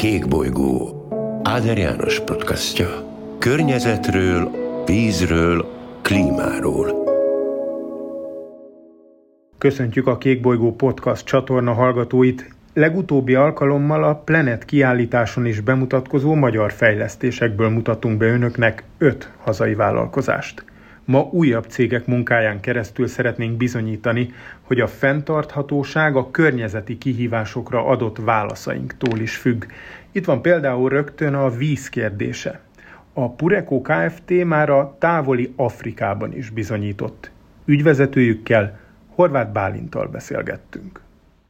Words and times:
Kékbolygó 0.00 1.06
Áder 1.42 1.78
János 1.78 2.20
podcastja. 2.20 2.86
Környezetről, 3.38 4.50
vízről, 4.86 5.66
klímáról. 6.02 7.04
Köszöntjük 9.58 10.06
a 10.06 10.18
Kékbolygó 10.18 10.74
podcast 10.74 11.24
csatorna 11.24 11.72
hallgatóit. 11.72 12.54
Legutóbbi 12.74 13.34
alkalommal 13.34 14.04
a 14.04 14.14
Planet 14.14 14.64
kiállításon 14.64 15.46
is 15.46 15.60
bemutatkozó 15.60 16.34
magyar 16.34 16.72
fejlesztésekből 16.72 17.68
mutatunk 17.68 18.18
be 18.18 18.26
önöknek 18.26 18.84
öt 18.98 19.32
hazai 19.42 19.74
vállalkozást. 19.74 20.64
Ma 21.10 21.28
újabb 21.30 21.64
cégek 21.68 22.06
munkáján 22.06 22.60
keresztül 22.60 23.06
szeretnénk 23.06 23.56
bizonyítani, 23.56 24.32
hogy 24.60 24.80
a 24.80 24.86
fenntarthatóság 24.86 26.16
a 26.16 26.30
környezeti 26.30 26.98
kihívásokra 26.98 27.86
adott 27.86 28.18
válaszainktól 28.18 29.18
is 29.18 29.36
függ. 29.36 29.64
Itt 30.12 30.24
van 30.24 30.42
például 30.42 30.88
rögtön 30.88 31.34
a 31.34 31.50
víz 31.50 31.88
kérdése. 31.88 32.60
A 33.12 33.30
Pureco 33.30 33.80
Kft. 33.80 34.44
már 34.44 34.70
a 34.70 34.96
távoli 34.98 35.52
Afrikában 35.56 36.36
is 36.36 36.50
bizonyított. 36.50 37.30
Ügyvezetőjükkel, 37.64 38.78
Horváth 39.14 39.52
Bálintal 39.52 40.06
beszélgettünk. 40.06 41.00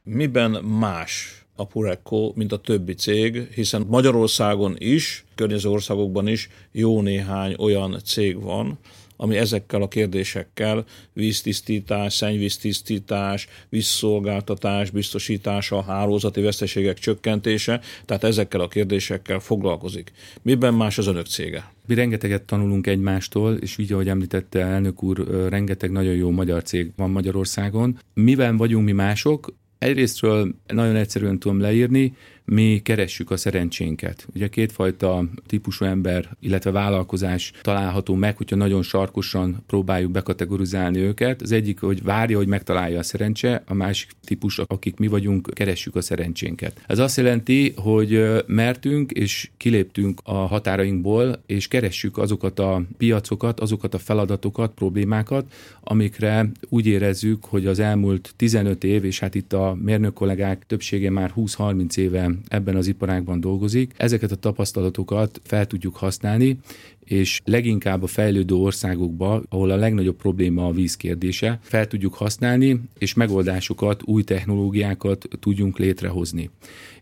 Miben 0.03 0.51
más 0.65 1.40
a 1.61 1.65
Pureco, 1.65 2.33
mint 2.35 2.53
a 2.53 2.59
többi 2.59 2.95
cég, 2.95 3.49
hiszen 3.55 3.87
Magyarországon 3.89 4.75
is, 4.79 5.25
környező 5.35 5.69
országokban 5.69 6.29
is 6.29 6.49
jó 6.73 7.01
néhány 7.01 7.55
olyan 7.59 8.01
cég 8.05 8.43
van, 8.43 8.79
ami 9.17 9.37
ezekkel 9.37 9.83
a 9.83 9.89
kérdésekkel 9.89 10.85
víztisztítás, 11.13 12.15
szennyvíztisztítás, 12.15 13.49
vízszolgáltatás, 13.69 14.91
biztosítása, 14.91 15.83
hálózati 15.83 16.41
veszteségek 16.41 16.99
csökkentése, 16.99 17.81
tehát 18.05 18.25
ezekkel 18.25 18.61
a 18.61 18.69
kérdésekkel 18.69 19.39
foglalkozik. 19.39 20.13
Miben 20.43 20.75
más 20.75 20.99
az 20.99 21.07
önök 21.07 21.27
cége? 21.27 21.73
Mi 21.87 21.95
rengeteget 21.95 22.43
tanulunk 22.43 22.87
egymástól, 22.87 23.55
és 23.55 23.79
így, 23.79 23.93
ahogy 23.93 24.09
említette 24.09 24.61
elnök 24.61 25.03
úr, 25.03 25.49
rengeteg 25.49 25.91
nagyon 25.91 26.15
jó 26.15 26.31
magyar 26.31 26.63
cég 26.63 26.91
van 26.97 27.11
Magyarországon. 27.11 27.99
Miben 28.15 28.57
vagyunk 28.57 28.85
mi 28.85 28.93
mások? 28.93 29.53
Egyrésztről 29.81 30.55
nagyon 30.67 30.97
egyszerűen 30.97 31.39
tudom 31.39 31.61
leírni, 31.61 32.17
mi 32.51 32.81
keressük 32.83 33.31
a 33.31 33.37
szerencsénket. 33.37 34.27
Ugye 34.35 34.49
kétfajta 34.49 35.25
típusú 35.47 35.85
ember, 35.85 36.37
illetve 36.41 36.71
vállalkozás 36.71 37.53
található 37.63 38.15
meg, 38.15 38.37
hogyha 38.37 38.57
nagyon 38.57 38.83
sarkosan 38.83 39.63
próbáljuk 39.67 40.11
bekategorizálni 40.11 40.99
őket. 40.99 41.43
Az 41.43 41.53
egyik, 41.53 41.81
hogy 41.81 42.03
várja, 42.03 42.37
hogy 42.37 42.47
megtalálja 42.47 42.99
a 42.99 43.03
szerencse, 43.03 43.63
a 43.67 43.75
másik 43.75 44.11
típus, 44.25 44.59
akik 44.59 44.99
mi 44.99 45.07
vagyunk, 45.07 45.49
keressük 45.55 45.97
a 45.97 46.01
szerencsénket. 46.01 46.83
Ez 46.87 46.99
azt 46.99 47.17
jelenti, 47.17 47.73
hogy 47.77 48.43
mertünk 48.47 49.11
és 49.11 49.51
kiléptünk 49.57 50.21
a 50.25 50.35
határainkból, 50.35 51.43
és 51.47 51.69
keressük 51.69 52.19
azokat 52.19 52.59
a 52.59 52.83
piacokat, 52.99 53.61
azokat 53.61 53.95
a 53.95 53.99
feladatokat, 53.99 54.73
problémákat, 54.75 55.53
amikre 55.81 56.51
úgy 56.69 56.87
érezzük, 56.87 57.45
hogy 57.45 57.67
az 57.67 57.79
elmúlt 57.79 58.33
15 58.37 58.85
év, 58.85 59.05
és 59.05 59.19
hát 59.19 59.35
itt 59.35 59.53
a 59.53 59.77
mérnök 59.83 60.15
kollégák 60.15 60.67
többsége 60.67 61.11
már 61.11 61.33
20-30 61.37 61.97
éve 61.97 62.31
ebben 62.49 62.77
az 62.77 62.87
iparágban 62.87 63.41
dolgozik. 63.41 63.93
Ezeket 63.97 64.33
a 64.33 64.37
tapasztalatokat 64.37 65.41
fel 65.45 65.67
tudjuk 65.67 65.97
használni, 65.97 66.59
és 67.05 67.41
leginkább 67.45 68.03
a 68.03 68.07
fejlődő 68.07 68.55
országokba, 68.55 69.43
ahol 69.49 69.71
a 69.71 69.77
legnagyobb 69.77 70.17
probléma 70.17 70.67
a 70.67 70.73
víz 70.73 70.97
kérdése, 70.97 71.59
fel 71.63 71.87
tudjuk 71.87 72.15
használni, 72.15 72.81
és 72.99 73.15
megoldásokat, 73.15 74.03
új 74.05 74.23
technológiákat 74.23 75.29
tudjunk 75.41 75.79
létrehozni. 75.79 76.51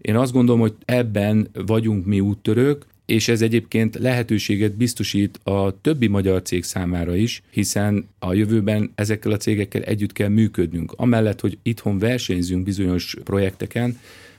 Én 0.01 0.17
azt 0.17 0.33
gondolom, 0.33 0.61
hogy 0.61 0.75
ebben 0.85 1.49
vagyunk 1.67 2.07
mi 2.07 2.21
úttörők, 2.21 2.87
és 3.07 3.29
ez 3.29 3.43
egyébként 3.43 3.99
lehetőséget 3.99 4.77
biztosít 4.77 5.41
a 5.43 5.81
többi 5.81 6.07
magyar 6.07 6.43
cég 6.43 6.65
számára 6.65 7.17
is, 7.17 7.43
hiszen 7.51 8.09
a 8.19 8.33
jövőben 8.33 8.93
ezekkel 8.95 9.33
a 9.33 9.37
cégekkel 9.37 9.83
együtt 9.83 10.13
kell 10.13 10.29
működnünk. 10.29 10.93
Amellett, 10.97 11.41
hogy 11.41 11.59
itthon 11.63 11.99
versenyzünk 11.99 12.65
bizonyos 12.65 13.17
projekteken, 13.25 13.99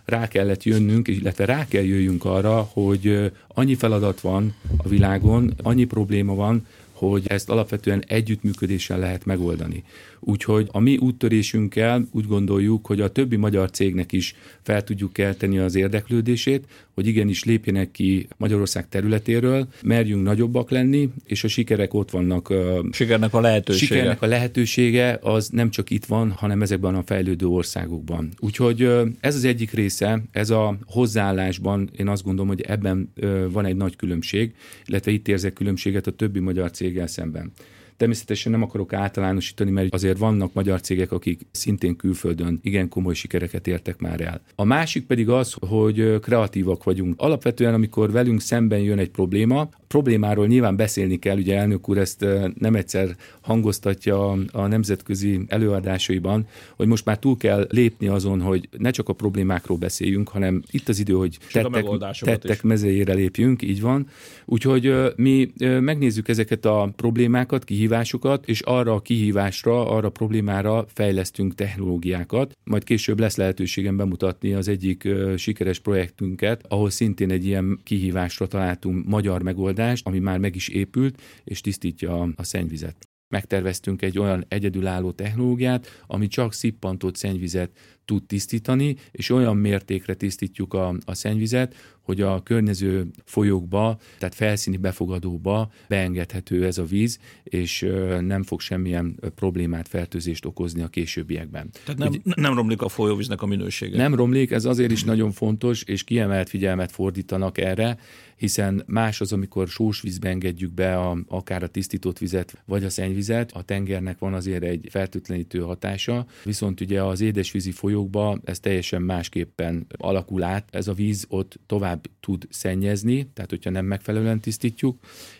rá 0.09 0.27
kellett 0.27 0.63
jönnünk, 0.63 1.07
illetve 1.07 1.45
rá 1.45 1.67
kell 1.67 1.83
jöjjünk 1.83 2.25
arra, 2.25 2.69
hogy 2.73 3.31
annyi 3.47 3.75
feladat 3.75 4.21
van 4.21 4.55
a 4.77 4.87
világon, 4.87 5.53
annyi 5.63 5.85
probléma 5.85 6.35
van, 6.35 6.67
hogy 6.91 7.23
ezt 7.27 7.49
alapvetően 7.49 8.03
együttműködéssel 8.07 8.99
lehet 8.99 9.25
megoldani. 9.25 9.83
Úgyhogy 10.19 10.67
a 10.71 10.79
mi 10.79 10.97
úttörésünkkel 10.97 12.07
úgy 12.11 12.27
gondoljuk, 12.27 12.85
hogy 12.85 13.01
a 13.01 13.11
többi 13.11 13.35
magyar 13.35 13.71
cégnek 13.71 14.11
is 14.11 14.35
fel 14.61 14.83
tudjuk 14.83 15.13
kelteni 15.13 15.57
az 15.57 15.75
érdeklődését, 15.75 16.65
hogy 16.93 17.07
igenis 17.07 17.43
lépjenek 17.43 17.91
ki 17.91 18.27
Magyarország 18.37 18.89
területéről, 18.89 19.67
merjünk 19.83 20.23
nagyobbak 20.23 20.69
lenni, 20.69 21.09
és 21.25 21.43
a 21.43 21.47
sikerek 21.47 21.93
ott 21.93 22.11
vannak. 22.11 22.53
Sikernek 22.91 23.33
a 23.33 23.39
lehetősége. 23.39 23.85
Sikernek 23.85 24.21
a 24.21 24.25
lehetősége 24.25 25.19
az 25.21 25.49
nem 25.49 25.69
csak 25.69 25.89
itt 25.89 26.05
van, 26.05 26.31
hanem 26.31 26.61
ezekben 26.61 26.95
a 26.95 27.03
fejlődő 27.03 27.45
országokban. 27.45 28.29
Úgyhogy 28.39 28.89
ez 29.19 29.35
az 29.35 29.43
egyik 29.43 29.71
része, 29.71 30.23
ez 30.31 30.49
a 30.49 30.77
hozzáállásban 30.85 31.89
én 31.97 32.07
azt 32.07 32.23
gondolom, 32.23 32.47
hogy 32.47 32.61
ebben 32.61 33.13
van 33.51 33.65
egy 33.65 33.75
nagy 33.75 33.95
különbség, 33.95 34.53
illetve 34.85 35.11
itt 35.11 35.27
érzek 35.27 35.53
különbséget 35.53 36.07
a 36.07 36.11
többi 36.11 36.39
magyar 36.39 36.71
céggel 36.71 37.07
szemben. 37.07 37.51
Természetesen 37.99 38.51
nem 38.51 38.61
akarok 38.61 38.93
általánosítani, 38.93 39.71
mert 39.71 39.93
azért 39.93 40.17
vannak 40.17 40.53
magyar 40.53 40.81
cégek, 40.81 41.11
akik 41.11 41.47
szintén 41.51 41.95
külföldön 41.95 42.59
igen 42.61 42.89
komoly 42.89 43.13
sikereket 43.13 43.67
értek 43.67 43.99
már 43.99 44.21
el. 44.21 44.41
A 44.55 44.63
másik 44.63 45.05
pedig 45.05 45.29
az, 45.29 45.55
hogy 45.67 46.19
kreatívak 46.19 46.83
vagyunk. 46.83 47.13
Alapvetően, 47.17 47.73
amikor 47.73 48.11
velünk 48.11 48.41
szemben 48.41 48.79
jön 48.79 48.99
egy 48.99 49.09
probléma, 49.09 49.69
problémáról 49.89 50.47
nyilván 50.47 50.75
beszélni 50.75 51.19
kell, 51.19 51.37
ugye 51.37 51.57
elnök 51.57 51.89
úr 51.89 51.97
ezt 51.97 52.25
nem 52.59 52.75
egyszer 52.75 53.15
hangoztatja 53.41 54.31
a 54.51 54.67
nemzetközi 54.67 55.39
előadásaiban, 55.47 56.47
hogy 56.75 56.87
most 56.87 57.05
már 57.05 57.19
túl 57.19 57.37
kell 57.37 57.67
lépni 57.69 58.07
azon, 58.07 58.41
hogy 58.41 58.69
ne 58.77 58.91
csak 58.91 59.09
a 59.09 59.13
problémákról 59.13 59.77
beszéljünk, 59.77 60.29
hanem 60.29 60.63
itt 60.71 60.89
az 60.89 60.99
idő, 60.99 61.13
hogy 61.13 61.37
tettek, 61.51 61.85
tettek 62.19 62.63
mezejére 62.63 63.13
lépjünk, 63.13 63.61
így 63.61 63.81
van. 63.81 64.07
Úgyhogy 64.45 64.93
mi 65.15 65.51
megnézzük 65.57 66.27
ezeket 66.27 66.65
a 66.65 66.91
problémákat, 66.95 67.63
kihívásokat, 67.63 68.47
és 68.47 68.61
arra 68.61 68.93
a 68.93 68.99
kihívásra, 68.99 69.89
arra 69.89 70.07
a 70.07 70.11
problémára 70.11 70.85
fejlesztünk 70.93 71.55
technológiákat. 71.55 72.57
Majd 72.63 72.83
később 72.83 73.19
lesz 73.19 73.35
lehetőségem 73.35 73.97
bemutatni 73.97 74.53
az 74.53 74.67
egyik 74.67 75.07
sikeres 75.37 75.79
projektünket, 75.79 76.65
ahol 76.67 76.89
szintén 76.89 77.31
egy 77.31 77.45
ilyen 77.45 77.79
kihívásra 77.83 78.47
találtunk 78.47 79.07
magyar 79.07 79.41
megoldást, 79.41 79.77
megoldást, 79.79 80.05
ami 80.05 80.19
már 80.19 80.37
meg 80.37 80.55
is 80.55 80.67
épült, 80.67 81.21
és 81.43 81.61
tisztítja 81.61 82.21
a, 82.21 82.29
a 82.35 82.43
szennyvizet. 82.43 83.07
Megterveztünk 83.33 84.01
egy 84.01 84.19
olyan 84.19 84.45
egyedülálló 84.47 85.11
technológiát, 85.11 86.03
ami 86.07 86.27
csak 86.27 86.53
szippantott 86.53 87.15
szennyvizet 87.15 87.71
tud 88.09 88.23
tisztítani, 88.23 88.95
és 89.11 89.29
olyan 89.29 89.57
mértékre 89.57 90.13
tisztítjuk 90.13 90.73
a, 90.73 90.95
a 91.05 91.13
szennyvizet, 91.13 91.75
hogy 92.01 92.21
a 92.21 92.43
környező 92.43 93.07
folyókba, 93.25 93.99
tehát 94.17 94.35
felszíni 94.35 94.77
befogadóba 94.77 95.71
beengedhető 95.87 96.65
ez 96.65 96.77
a 96.77 96.83
víz, 96.83 97.19
és 97.43 97.87
nem 98.19 98.43
fog 98.43 98.61
semmilyen 98.61 99.19
problémát, 99.35 99.87
fertőzést 99.87 100.45
okozni 100.45 100.81
a 100.81 100.87
későbbiekben. 100.87 101.69
Tehát 101.85 101.99
nem, 101.99 102.07
Úgy, 102.07 102.21
nem 102.23 102.53
romlik 102.53 102.81
a 102.81 102.89
folyóvíznek 102.89 103.41
a 103.41 103.45
minősége? 103.45 103.97
Nem 103.97 104.15
romlik, 104.15 104.51
ez 104.51 104.65
azért 104.65 104.91
is 104.91 105.03
nagyon 105.03 105.31
fontos, 105.31 105.83
és 105.83 106.03
kiemelt 106.03 106.49
figyelmet 106.49 106.91
fordítanak 106.91 107.57
erre, 107.57 107.97
hiszen 108.35 108.83
más 108.85 109.21
az, 109.21 109.33
amikor 109.33 109.67
sós 109.67 110.01
vízbe 110.01 110.29
engedjük 110.29 110.73
be 110.73 110.97
a, 110.97 111.17
akár 111.27 111.63
a 111.63 111.67
tisztított 111.67 112.17
vizet, 112.17 112.63
vagy 112.65 112.83
a 112.83 112.89
szennyvizet, 112.89 113.51
a 113.51 113.61
tengernek 113.61 114.19
van 114.19 114.33
azért 114.33 114.63
egy 114.63 114.87
fertőtlenítő 114.89 115.59
hatása, 115.59 116.25
viszont 116.43 116.81
ugye 116.81 117.03
az 117.03 117.21
édesvízi 117.21 117.71
folyókba 117.99 118.39
ez 118.43 118.59
teljesen 118.59 119.01
másképpen 119.01 119.87
alakul 119.97 120.43
át, 120.43 120.69
ez 120.71 120.87
a 120.87 120.93
víz 120.93 121.25
ott 121.29 121.59
tovább 121.65 122.05
tud 122.19 122.47
szennyezni, 122.49 123.29
tehát 123.33 123.49
hogyha 123.49 123.69
nem 123.69 123.85
megfelelően 123.85 124.39
tisztítjuk, 124.39 124.97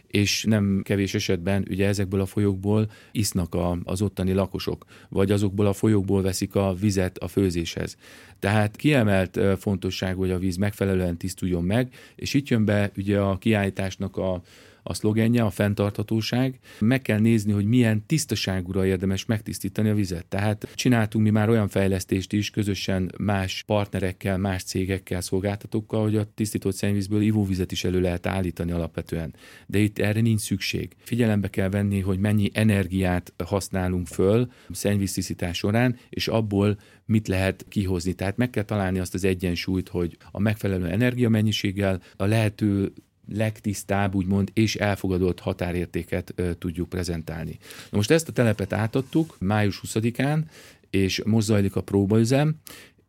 és 0.08 0.44
nem 0.44 0.82
kevés 0.84 1.14
esetben 1.14 1.66
ugye 1.70 1.88
ezekből 1.88 2.22
a 2.22 2.26
folyókból 2.26 2.92
isznak 3.12 3.56
a, 3.56 3.78
az 3.84 4.02
ottani 4.02 4.34
lakosok, 4.34 4.86
vagy 5.10 5.32
azokból 5.32 5.66
a 5.66 5.74
folyókból 5.74 6.22
veszik 6.22 6.56
a 6.56 6.74
vizet 6.74 7.18
a 7.18 7.28
főzéshez. 7.28 7.98
Tehát 8.40 8.76
kiemelt 8.76 9.40
fontosság, 9.58 10.16
hogy 10.16 10.32
a 10.32 10.40
víz 10.40 10.56
megfelelően 10.56 11.18
tisztuljon 11.18 11.64
meg, 11.64 11.94
és 12.16 12.34
itt 12.34 12.48
jön 12.48 12.66
be 12.66 12.92
ugye 12.98 13.20
a 13.20 13.38
kiállításnak 13.38 14.18
a, 14.18 14.42
a 14.90 14.94
szlogenje, 14.94 15.44
a 15.44 15.50
fenntarthatóság. 15.50 16.60
Meg 16.80 17.02
kell 17.02 17.20
nézni, 17.20 17.52
hogy 17.52 17.66
milyen 17.66 18.06
tisztaságúra 18.06 18.86
érdemes 18.86 19.26
megtisztítani 19.26 19.90
a 19.90 19.94
vizet. 19.94 20.26
Tehát 20.26 20.68
csináltunk 20.76 21.24
mi 21.24 21.30
már 21.30 21.50
olyan 21.50 21.68
fejlesztést 21.68 22.34
is 22.34 22.50
közösen 22.50 23.12
más 23.18 23.64
partnerekkel, 23.64 24.38
más 24.38 24.64
cégekkel, 24.64 25.22
szolgáltatókkal, 25.22 26.02
hogy 26.02 26.16
a 26.16 26.32
tisztított 26.36 26.76
szennyvízből 26.76 27.22
ivóvizet 27.22 27.72
is 27.72 27.84
elő 27.84 28.02
lehet 28.02 28.26
állítani 28.26 28.72
alapvetően. 28.72 29.34
De 29.68 29.78
itt 29.78 30.00
erre 30.00 30.22
nincs 30.22 30.42
szükség. 30.42 30.96
Figyelembe 31.00 31.50
kell 31.50 31.70
venni, 31.70 32.00
hogy 32.00 32.20
mennyi 32.20 32.50
energiát 32.54 33.34
használunk 33.44 34.08
föl 34.08 34.52
szennyvíztisztítás 34.72 35.58
során, 35.58 35.98
és 36.10 36.28
abból 36.28 36.80
mit 37.06 37.28
lehet 37.28 37.66
kihozni. 37.70 38.14
Tehát 38.14 38.38
meg 38.38 38.50
kell 38.50 38.64
találni 38.64 39.00
azt 39.00 39.14
az 39.14 39.24
egyensúlyt, 39.24 39.90
hogy 39.90 40.18
a 40.32 40.40
megfelelő 40.40 40.86
energiamennyiséggel 40.86 42.02
a 42.16 42.26
lehető 42.26 42.94
legtisztább, 43.34 44.16
úgymond, 44.16 44.52
és 44.54 44.76
elfogadott 44.76 45.40
határértéket 45.40 46.34
tudjuk 46.60 46.90
prezentálni. 46.90 47.58
Na 47.90 47.98
most 47.98 48.12
ezt 48.12 48.28
a 48.28 48.32
telepet 48.32 48.74
átadtuk 48.74 49.36
május 49.40 49.82
20-án, 49.88 50.42
és 50.90 51.22
most 51.26 51.48
zajlik 51.48 51.76
a 51.76 51.82
próbaüzem, 51.82 52.56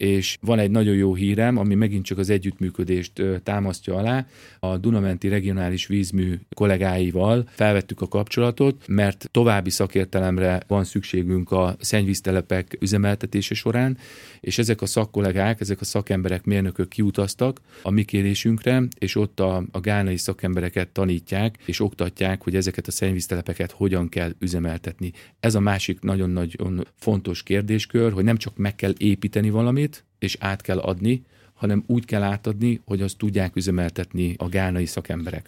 és 0.00 0.38
van 0.40 0.58
egy 0.58 0.70
nagyon 0.70 0.94
jó 0.94 1.14
hírem, 1.14 1.56
ami 1.56 1.74
megint 1.74 2.04
csak 2.04 2.18
az 2.18 2.30
együttműködést 2.30 3.22
támasztja 3.42 3.94
alá. 3.94 4.26
A 4.58 4.76
Dunamenti 4.76 5.28
Regionális 5.28 5.86
Vízmű 5.86 6.38
kollégáival 6.54 7.48
felvettük 7.48 8.00
a 8.00 8.08
kapcsolatot, 8.08 8.84
mert 8.88 9.28
további 9.30 9.70
szakértelemre 9.70 10.62
van 10.66 10.84
szükségünk 10.84 11.50
a 11.50 11.76
szennyvíztelepek 11.80 12.76
üzemeltetése 12.80 13.54
során, 13.54 13.98
és 14.40 14.58
ezek 14.58 14.82
a 14.82 14.86
szakkollégák, 14.86 15.60
ezek 15.60 15.80
a 15.80 15.84
szakemberek, 15.84 16.44
mérnökök 16.44 16.88
kiutaztak 16.88 17.60
a 17.82 17.90
mi 17.90 18.04
kérésünkre, 18.04 18.82
és 18.98 19.16
ott 19.16 19.40
a, 19.40 19.64
a 19.70 19.80
gánai 19.80 20.16
szakembereket 20.16 20.88
tanítják, 20.88 21.58
és 21.64 21.80
oktatják, 21.80 22.42
hogy 22.42 22.56
ezeket 22.56 22.86
a 22.86 22.90
szennyvíztelepeket 22.90 23.70
hogyan 23.70 24.08
kell 24.08 24.34
üzemeltetni. 24.38 25.12
Ez 25.40 25.54
a 25.54 25.60
másik 25.60 26.00
nagyon-nagyon 26.00 26.86
fontos 26.96 27.42
kérdéskör, 27.42 28.12
hogy 28.12 28.24
nem 28.24 28.36
csak 28.36 28.56
meg 28.56 28.74
kell 28.74 28.92
építeni 28.98 29.50
valamit, 29.50 29.88
és 30.18 30.36
át 30.40 30.60
kell 30.62 30.78
adni, 30.78 31.22
hanem 31.54 31.84
úgy 31.86 32.04
kell 32.04 32.22
átadni, 32.22 32.80
hogy 32.84 33.00
azt 33.02 33.18
tudják 33.18 33.56
üzemeltetni 33.56 34.34
a 34.38 34.48
gánai 34.48 34.86
szakemberek. 34.86 35.46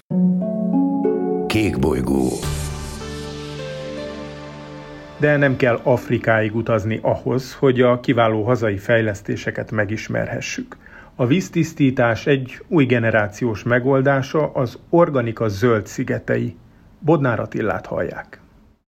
Kék 1.47 1.79
bolygó. 1.79 2.29
De 5.19 5.37
nem 5.37 5.57
kell 5.57 5.81
Afrikáig 5.83 6.55
utazni 6.55 6.99
ahhoz, 7.03 7.55
hogy 7.55 7.81
a 7.81 8.01
kiváló 8.01 8.43
hazai 8.45 8.79
fejlesztéseket 8.79 9.71
megismerhessük. 9.71 10.77
A 11.15 11.27
víztisztítás 11.27 12.27
egy 12.27 12.65
új 12.69 12.85
generációs 12.85 13.63
megoldása 13.63 14.53
az 14.53 14.79
organika 14.91 15.49
zöld 15.49 15.87
szigetei. 15.87 16.57
Bodnár 16.99 17.41
Attillát 17.41 17.87
hallják 17.87 18.42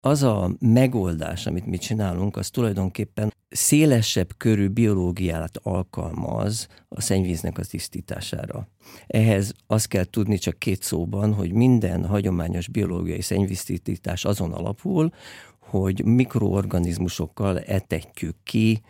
az 0.04 0.22
a 0.22 0.50
megoldás, 0.60 1.46
amit 1.46 1.66
mi 1.66 1.78
csinálunk, 1.78 2.36
az 2.36 2.50
tulajdonképpen 2.50 3.32
szélesebb 3.48 4.28
körű 4.36 4.68
biológiát 4.68 5.58
alkalmaz 5.62 6.68
a 6.88 7.00
szennyvíznek 7.00 7.58
a 7.58 7.64
tisztítására. 7.64 8.68
Ehhez 9.06 9.52
azt 9.66 9.88
kell 9.88 10.04
tudni 10.04 10.38
csak 10.38 10.58
két 10.58 10.82
szóban, 10.82 11.32
hogy 11.34 11.52
minden 11.52 12.06
hagyományos 12.06 12.68
biológiai 12.68 13.20
szennyvíztisztítás 13.20 14.24
azon 14.24 14.52
alapul, 14.52 15.10
hogy 15.58 16.04
mikroorganizmusokkal 16.04 17.60
etetjük 17.60 18.36
ki 18.42 18.82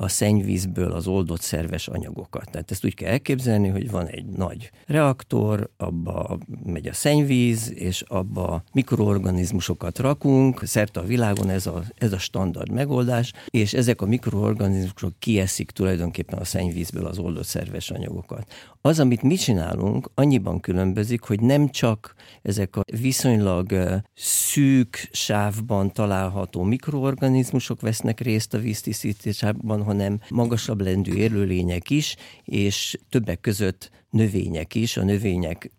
a 0.00 0.08
szennyvízből 0.08 0.92
az 0.92 1.06
oldott 1.06 1.40
szerves 1.40 1.88
anyagokat. 1.88 2.50
Tehát 2.50 2.70
ezt 2.70 2.84
úgy 2.84 2.94
kell 2.94 3.10
elképzelni, 3.10 3.68
hogy 3.68 3.90
van 3.90 4.06
egy 4.06 4.24
nagy 4.24 4.70
reaktor, 4.86 5.70
abba 5.76 6.38
megy 6.64 6.88
a 6.88 6.92
szennyvíz, 6.92 7.72
és 7.74 8.00
abba 8.00 8.62
mikroorganizmusokat 8.72 9.98
rakunk, 9.98 10.62
szerte 10.64 11.00
a 11.00 11.04
világon 11.04 11.48
ez 11.48 11.66
a, 11.66 11.82
ez 11.94 12.12
a 12.12 12.18
standard 12.18 12.70
megoldás, 12.70 13.32
és 13.50 13.74
ezek 13.74 14.00
a 14.00 14.06
mikroorganizmusok 14.06 15.12
kieszik 15.18 15.70
tulajdonképpen 15.70 16.38
a 16.38 16.44
szennyvízből 16.44 17.06
az 17.06 17.18
oldott 17.18 17.46
szerves 17.46 17.90
anyagokat. 17.90 18.52
Az, 18.80 19.00
amit 19.00 19.22
mi 19.22 19.34
csinálunk, 19.34 20.10
annyiban 20.14 20.60
különbözik, 20.60 21.22
hogy 21.22 21.40
nem 21.40 21.68
csak 21.68 22.14
ezek 22.42 22.76
a 22.76 22.82
viszonylag 23.00 23.74
szűk 24.14 25.08
sávban 25.12 25.92
található 25.92 26.62
mikroorganizmusok 26.62 27.80
vesznek 27.80 28.20
részt 28.20 28.54
a 28.54 28.58
víztisztításában, 28.58 29.82
hanem 29.90 30.20
magasabb 30.28 30.80
lendű 30.80 31.14
élőlények 31.14 31.90
is, 31.90 32.16
és 32.44 32.98
többek 33.08 33.40
között 33.40 33.90
növények 34.10 34.74
is. 34.74 34.96
A 34.96 35.04
növények 35.04 35.70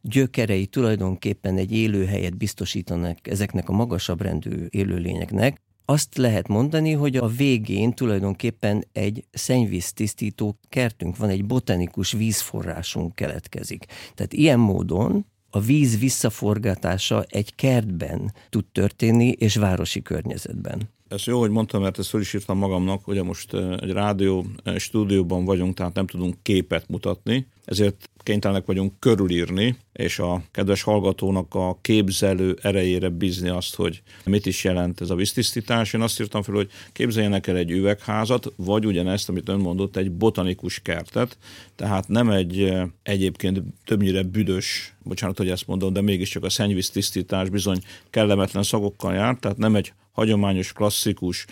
gyökerei 0.00 0.66
tulajdonképpen 0.66 1.56
egy 1.56 1.72
élőhelyet 1.72 2.36
biztosítanak 2.36 3.28
ezeknek 3.28 3.68
a 3.68 3.72
magasabb 3.72 4.20
rendű 4.20 4.66
élőlényeknek, 4.70 5.60
azt 5.84 6.16
lehet 6.16 6.48
mondani, 6.48 6.92
hogy 6.92 7.16
a 7.16 7.26
végén 7.26 7.92
tulajdonképpen 7.92 8.84
egy 8.92 9.24
szennyvíztisztító 9.30 10.58
kertünk 10.68 11.16
van, 11.16 11.28
egy 11.28 11.44
botanikus 11.44 12.12
vízforrásunk 12.12 13.14
keletkezik. 13.14 13.84
Tehát 14.14 14.32
ilyen 14.32 14.58
módon 14.58 15.26
a 15.54 15.60
víz 15.60 15.98
visszaforgatása 15.98 17.24
egy 17.28 17.54
kertben 17.54 18.32
tud 18.50 18.64
történni, 18.72 19.28
és 19.28 19.56
városi 19.56 20.02
környezetben. 20.02 20.90
Ez 21.08 21.24
jó, 21.24 21.40
hogy 21.40 21.50
mondtam, 21.50 21.82
mert 21.82 21.98
ezt 21.98 22.08
fel 22.08 22.20
is 22.20 22.34
írtam 22.34 22.58
magamnak, 22.58 23.08
ugye 23.08 23.22
most 23.22 23.54
egy 23.54 23.90
rádió 23.90 24.46
stúdióban 24.76 25.44
vagyunk, 25.44 25.74
tehát 25.74 25.94
nem 25.94 26.06
tudunk 26.06 26.34
képet 26.42 26.88
mutatni, 26.88 27.46
ezért 27.64 28.10
kénytelenek 28.22 28.66
vagyunk 28.66 28.92
körülírni, 28.98 29.76
és 29.92 30.18
a 30.18 30.42
kedves 30.50 30.82
hallgatónak 30.82 31.54
a 31.54 31.78
képzelő 31.80 32.58
erejére 32.62 33.08
bízni 33.08 33.48
azt, 33.48 33.74
hogy 33.74 34.02
mit 34.24 34.46
is 34.46 34.64
jelent 34.64 35.00
ez 35.00 35.10
a 35.10 35.14
víztisztítás. 35.14 35.92
Én 35.92 36.00
azt 36.00 36.20
írtam 36.20 36.42
fel, 36.42 36.54
hogy 36.54 36.70
képzeljenek 36.92 37.46
el 37.46 37.56
egy 37.56 37.70
üvegházat, 37.70 38.52
vagy 38.56 38.86
ugyanezt, 38.86 39.28
amit 39.28 39.48
ön 39.48 39.58
mondott, 39.58 39.96
egy 39.96 40.12
botanikus 40.12 40.80
kertet, 40.80 41.38
tehát 41.76 42.08
nem 42.08 42.30
egy 42.30 42.72
egyébként 43.02 43.62
többnyire 43.84 44.22
büdös, 44.22 44.94
bocsánat, 45.02 45.36
hogy 45.36 45.50
ezt 45.50 45.66
mondom, 45.66 45.92
de 45.92 46.00
mégiscsak 46.00 46.44
a 46.44 46.50
szennyvíztisztítás 46.50 47.48
bizony 47.48 47.78
kellemetlen 48.10 48.62
szagokkal 48.62 49.14
jár, 49.14 49.36
tehát 49.40 49.58
nem 49.58 49.74
egy 49.74 49.92
hagyományos, 50.12 50.72
klasszikus, 50.72 51.46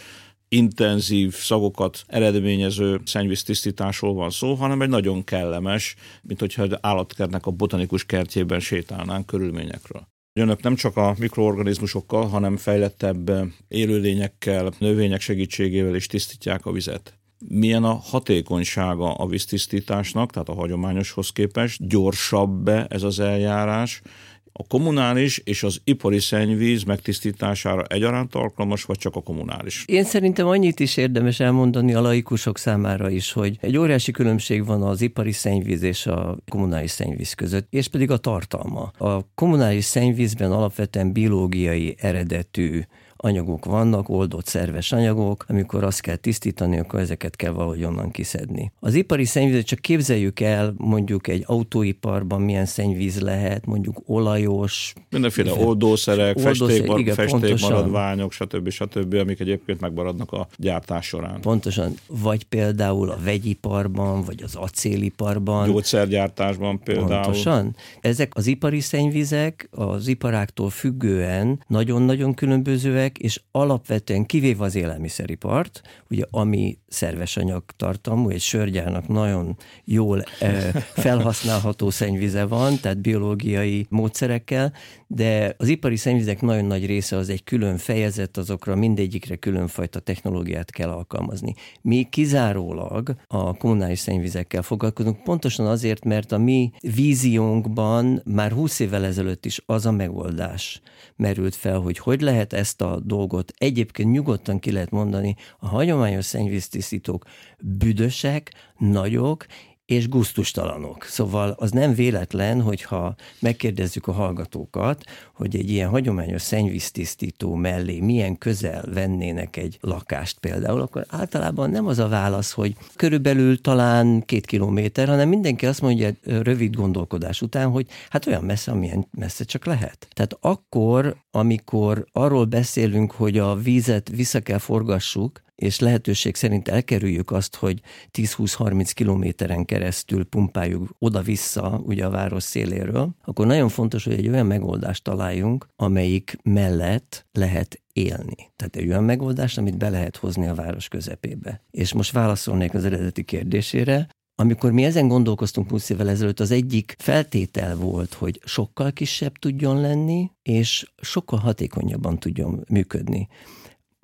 intenzív 0.53 1.35
szagokat 1.35 2.05
eredményező 2.07 3.01
szennyvíztisztításról 3.05 4.15
van 4.15 4.31
szó, 4.31 4.55
hanem 4.55 4.83
egy 4.83 4.89
nagyon 4.89 5.25
kellemes, 5.25 5.95
mint 6.23 6.41
hogyha 6.41 6.67
állatkertnek 6.81 7.47
a 7.47 7.51
botanikus 7.51 8.05
kertjében 8.05 8.61
sétálnánk 8.61 9.27
körülményekről. 9.27 10.09
Önök 10.33 10.63
nem 10.63 10.75
csak 10.75 10.97
a 10.97 11.15
mikroorganizmusokkal, 11.19 12.29
hanem 12.29 12.57
fejlettebb 12.57 13.31
élőlényekkel, 13.69 14.73
növények 14.79 15.21
segítségével 15.21 15.95
is 15.95 16.07
tisztítják 16.07 16.67
a 16.67 16.73
vizet. 16.73 17.15
Milyen 17.49 17.85
a 17.85 17.95
hatékonysága 17.95 19.15
a 19.15 19.27
víztisztításnak, 19.27 20.33
tehát 20.33 20.49
a 20.49 20.55
hagyományoshoz 20.55 21.31
képest? 21.31 21.89
Gyorsabb-e 21.89 22.87
ez 22.89 23.03
az 23.03 23.21
eljárás? 23.21 24.03
A 24.53 24.67
kommunális 24.67 25.39
és 25.39 25.63
az 25.63 25.81
ipari 25.85 26.19
szennyvíz 26.19 26.83
megtisztítására 26.83 27.85
egyaránt 27.85 28.35
alkalmas, 28.35 28.85
vagy 28.85 28.99
csak 28.99 29.17
a 29.17 29.21
kommunális? 29.21 29.85
Én 29.87 30.05
szerintem 30.05 30.47
annyit 30.47 30.81
is 30.81 30.97
érdemes 30.97 31.41
elmondani 31.41 31.95
a 31.95 32.01
laikusok 32.01 32.59
számára 32.59 33.11
is, 33.11 33.33
hogy 33.33 33.57
egy 33.61 33.77
óriási 33.77 34.13
különbség 34.13 34.65
van 34.65 34.83
az 34.83 35.01
ipari 35.01 35.33
szennyvíz 35.33 35.83
és 35.83 36.07
a 36.07 36.39
kommunális 36.49 36.91
szennyvíz 36.91 37.35
között, 37.35 37.67
és 37.71 37.89
pedig 37.89 38.11
a 38.11 38.17
tartalma. 38.17 38.91
A 38.99 39.35
kommunális 39.35 39.85
szennyvízben 39.85 40.53
alapvetően 40.53 41.13
biológiai 41.13 41.95
eredetű 41.99 42.81
anyagok 43.23 43.65
vannak, 43.65 44.09
oldott 44.09 44.47
szerves 44.47 44.93
anyagok, 44.93 45.45
amikor 45.49 45.85
azt 45.85 46.01
kell 46.01 46.17
tisztítani, 46.17 46.79
akkor 46.79 47.01
ezeket 47.01 47.37
kell 47.37 47.53
valahogy 47.53 47.85
onnan 47.85 48.11
kiszedni. 48.11 48.73
Az 48.81 48.95
ipari 48.95 49.25
szennyvízet 49.25 49.67
csak 49.67 49.79
képzeljük 49.79 50.41
el, 50.41 50.75
mondjuk 50.77 51.29
egy 51.29 51.45
autóiparban 51.47 52.43
milyen 52.43 52.67
szennyvíz 52.67 53.21
lehet, 53.21 53.67
mondjuk 53.67 54.03
olajos. 54.07 54.93
Mindenféle 55.11 55.53
oldószerek, 55.53 56.39
festék, 56.39 57.13
festékmaradványok, 57.13 58.33
stb. 58.33 58.69
stb., 58.69 59.15
amik 59.15 59.41
egyébként 59.41 59.81
megmaradnak 59.81 60.33
a 60.33 60.49
gyártás 60.57 61.07
során. 61.07 61.41
Pontosan. 61.41 61.95
Vagy 62.07 62.45
például 62.45 63.11
a 63.11 63.19
vegyiparban, 63.25 64.23
vagy 64.23 64.43
az 64.43 64.55
acéliparban. 64.55 65.69
Gyógyszergyártásban 65.69 66.83
például. 66.83 67.09
Pontosan. 67.09 67.77
Ezek 68.01 68.33
az 68.35 68.47
ipari 68.47 68.81
szennyvizek 68.81 69.69
az 69.71 70.07
iparáktól 70.09 70.71
függően 70.71 71.65
nagyon-nagyon 71.67 72.35
különbözőek, 72.35 73.10
és 73.19 73.41
alapvetően 73.51 74.27
kivéve 74.27 74.65
az 74.65 74.75
élelmiszeripart, 74.75 75.81
ugye 76.11 76.25
ami 76.31 76.79
szerves 76.89 77.37
anyagtartalmú, 77.37 78.29
egy 78.29 78.41
sörgyárnak 78.41 79.09
nagyon 79.09 79.57
jól 79.85 80.25
felhasználható 81.05 81.91
szennyvize 81.91 82.45
van, 82.45 82.79
tehát 82.81 83.01
biológiai 83.01 83.87
módszerekkel, 83.89 84.73
de 85.07 85.55
az 85.59 85.69
ipari 85.69 85.97
szennyvizek 85.97 86.41
nagyon 86.41 86.65
nagy 86.65 86.87
része 86.87 87.17
az 87.17 87.29
egy 87.29 87.45
külön 87.45 87.77
fejezet, 87.77 88.37
azokra 88.37 88.75
mindegyikre 88.75 89.37
különfajta 89.37 90.01
technológiát 90.01 90.71
kell 90.71 90.89
alkalmazni. 90.89 91.55
Mi 91.83 92.07
kizárólag 92.11 93.15
a 93.27 93.57
kommunális 93.57 93.99
szennyvizekkel 93.99 94.63
foglalkozunk, 94.63 95.23
pontosan 95.23 95.67
azért, 95.67 96.05
mert 96.05 96.33
a 96.33 96.39
mi 96.39 96.73
víziónkban 96.81 98.23
már 98.25 98.53
20 98.53 98.81
évvel 98.81 99.05
ezelőtt 99.05 99.45
is 99.45 99.63
az 99.67 99.87
a 99.87 99.91
megoldás 99.91 100.81
merült 101.17 101.55
fel, 101.55 101.79
hogy 101.79 101.99
hogy 101.99 102.21
lehet 102.21 102.53
ezt 102.53 102.81
a 102.81 103.00
dolgot. 103.05 103.53
Egyébként 103.59 104.11
nyugodtan 104.11 104.59
ki 104.59 104.73
lehet 104.73 104.91
mondani, 104.91 105.37
a 105.59 105.67
hagyományos 105.67 106.25
szennyvíztisztítók 106.25 107.25
büdösek, 107.59 108.53
nagyok, 108.79 109.47
és 109.91 110.09
guztustalanok. 110.09 111.05
Szóval 111.05 111.55
az 111.59 111.71
nem 111.71 111.95
véletlen, 111.95 112.63
hogyha 112.63 113.15
megkérdezzük 113.39 114.07
a 114.07 114.13
hallgatókat, 114.13 115.05
hogy 115.35 115.57
egy 115.57 115.71
ilyen 115.71 115.89
hagyományos 115.89 116.43
szennyvíztisztító 116.43 117.55
mellé 117.55 118.01
milyen 118.01 118.39
közel 118.39 118.85
vennének 118.95 119.57
egy 119.57 119.79
lakást 119.81 120.39
például, 120.39 120.81
akkor 120.81 121.05
általában 121.09 121.71
nem 121.71 121.87
az 121.87 121.99
a 121.99 122.09
válasz, 122.09 122.53
hogy 122.53 122.77
körülbelül 122.97 123.61
talán 123.61 124.23
két 124.27 124.47
kilométer, 124.47 125.09
hanem 125.09 125.29
mindenki 125.29 125.67
azt 125.67 125.81
mondja 125.81 126.11
rövid 126.23 126.75
gondolkodás 126.75 127.43
után, 127.43 127.71
hogy 127.71 127.87
hát 128.11 128.27
olyan 128.27 128.45
messze, 128.45 128.71
amilyen 128.71 129.07
messze 129.11 129.45
csak 129.45 129.65
lehet. 129.65 130.09
Tehát 130.13 130.37
akkor, 130.41 131.17
amikor 131.31 132.07
arról 132.13 132.45
beszélünk, 132.45 133.13
hogy 133.13 133.39
a 133.39 133.55
vízet 133.55 134.09
vissza 134.09 134.41
kell 134.41 134.59
forgassuk, 134.59 135.43
és 135.61 135.79
lehetőség 135.79 136.37
szerint 136.37 136.69
elkerüljük 136.69 137.31
azt, 137.31 137.57
hogy 137.57 137.81
10-20-30 138.13 138.91
kilométeren 138.95 139.65
keresztül 139.65 140.25
pumpáljuk 140.25 140.89
oda-vissza 140.99 141.81
ugye 141.85 142.05
a 142.05 142.11
város 142.11 142.43
széléről, 142.43 143.11
akkor 143.25 143.47
nagyon 143.47 143.69
fontos, 143.69 144.05
hogy 144.05 144.13
egy 144.13 144.29
olyan 144.29 144.47
megoldást 144.47 145.05
találjunk, 145.05 145.69
amelyik 145.77 146.39
mellett 146.43 147.27
lehet 147.33 147.83
élni. 147.93 148.53
Tehát 148.57 148.77
egy 148.77 148.89
olyan 148.89 149.05
megoldást, 149.05 149.59
amit 149.59 149.79
be 149.79 149.89
lehet 149.89 150.17
hozni 150.17 150.47
a 150.47 150.55
város 150.55 150.89
közepébe. 150.89 151.63
És 151.71 151.93
most 151.93 152.13
válaszolnék 152.13 152.75
az 152.75 152.85
eredeti 152.85 153.23
kérdésére, 153.23 154.09
amikor 154.35 154.73
mi 154.73 154.85
ezen 154.85 155.09
gondolkoztunk 155.09 155.71
20 155.71 155.91
évvel 155.91 156.09
ezelőtt, 156.09 156.41
az 156.41 156.51
egyik 156.51 156.95
feltétel 156.99 157.77
volt, 157.77 158.15
hogy 158.15 158.41
sokkal 158.45 158.93
kisebb 158.93 159.39
tudjon 159.39 159.81
lenni, 159.81 160.31
és 160.43 160.93
sokkal 161.01 161.39
hatékonyabban 161.39 162.19
tudjon 162.19 162.65
működni. 162.69 163.29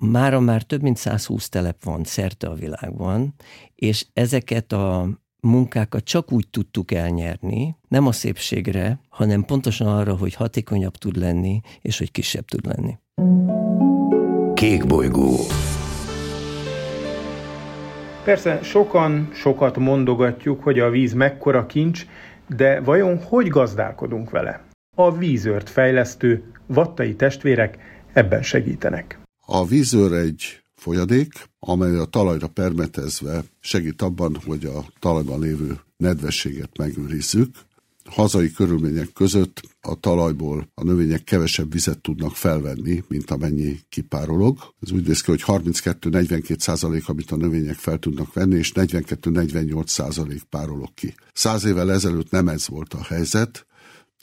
Mára 0.03 0.39
már 0.39 0.63
több 0.63 0.81
mint 0.81 0.97
120 0.97 1.49
telep 1.49 1.83
van 1.83 2.03
szerte 2.03 2.47
a 2.47 2.53
világban, 2.53 3.33
és 3.75 4.05
ezeket 4.13 4.71
a 4.71 5.07
munkákat 5.41 6.03
csak 6.03 6.31
úgy 6.31 6.47
tudtuk 6.49 6.91
elnyerni, 6.91 7.75
nem 7.87 8.07
a 8.07 8.11
szépségre, 8.11 8.99
hanem 9.09 9.43
pontosan 9.43 9.87
arra, 9.87 10.15
hogy 10.15 10.33
hatékonyabb 10.33 10.95
tud 10.95 11.17
lenni, 11.17 11.61
és 11.81 11.97
hogy 11.97 12.11
kisebb 12.11 12.45
tud 12.45 12.65
lenni. 12.65 12.97
Kék 14.53 14.87
bolygó. 14.87 15.35
Persze 18.23 18.59
sokan 18.63 19.29
sokat 19.33 19.77
mondogatjuk, 19.77 20.63
hogy 20.63 20.79
a 20.79 20.89
víz 20.89 21.13
mekkora 21.13 21.65
kincs, 21.65 22.05
de 22.55 22.79
vajon 22.79 23.23
hogy 23.23 23.47
gazdálkodunk 23.47 24.29
vele? 24.29 24.63
A 24.95 25.17
vízört 25.17 25.69
fejlesztő 25.69 26.51
vattai 26.65 27.15
testvérek 27.15 27.77
ebben 28.13 28.41
segítenek. 28.43 29.19
A 29.49 29.65
vízőr 29.65 30.13
egy 30.13 30.61
folyadék, 30.75 31.49
amely 31.59 31.97
a 31.97 32.05
talajra 32.05 32.47
permetezve 32.47 33.43
segít 33.59 34.01
abban, 34.01 34.37
hogy 34.45 34.65
a 34.65 34.85
talajban 34.99 35.39
lévő 35.39 35.79
nedvességet 35.97 36.77
megőrizzük. 36.77 37.55
Hazai 38.05 38.51
körülmények 38.51 39.13
között 39.13 39.61
a 39.81 39.99
talajból 39.99 40.69
a 40.73 40.83
növények 40.83 41.23
kevesebb 41.23 41.71
vizet 41.71 42.01
tudnak 42.01 42.35
felvenni, 42.35 43.03
mint 43.07 43.31
amennyi 43.31 43.79
kipárolog. 43.89 44.57
Ez 44.81 44.91
úgy 44.91 45.07
néz 45.07 45.21
ki, 45.21 45.31
hogy 45.31 45.43
32-42 45.45 46.59
százalék, 46.59 47.09
amit 47.09 47.31
a 47.31 47.35
növények 47.35 47.75
fel 47.75 47.97
tudnak 47.97 48.33
venni, 48.33 48.55
és 48.55 48.71
42-48 48.75 49.87
százalék 49.87 50.43
párolog 50.43 50.93
ki. 50.93 51.15
Száz 51.33 51.65
évvel 51.65 51.91
ezelőtt 51.91 52.31
nem 52.31 52.47
ez 52.47 52.67
volt 52.67 52.93
a 52.93 53.03
helyzet, 53.03 53.66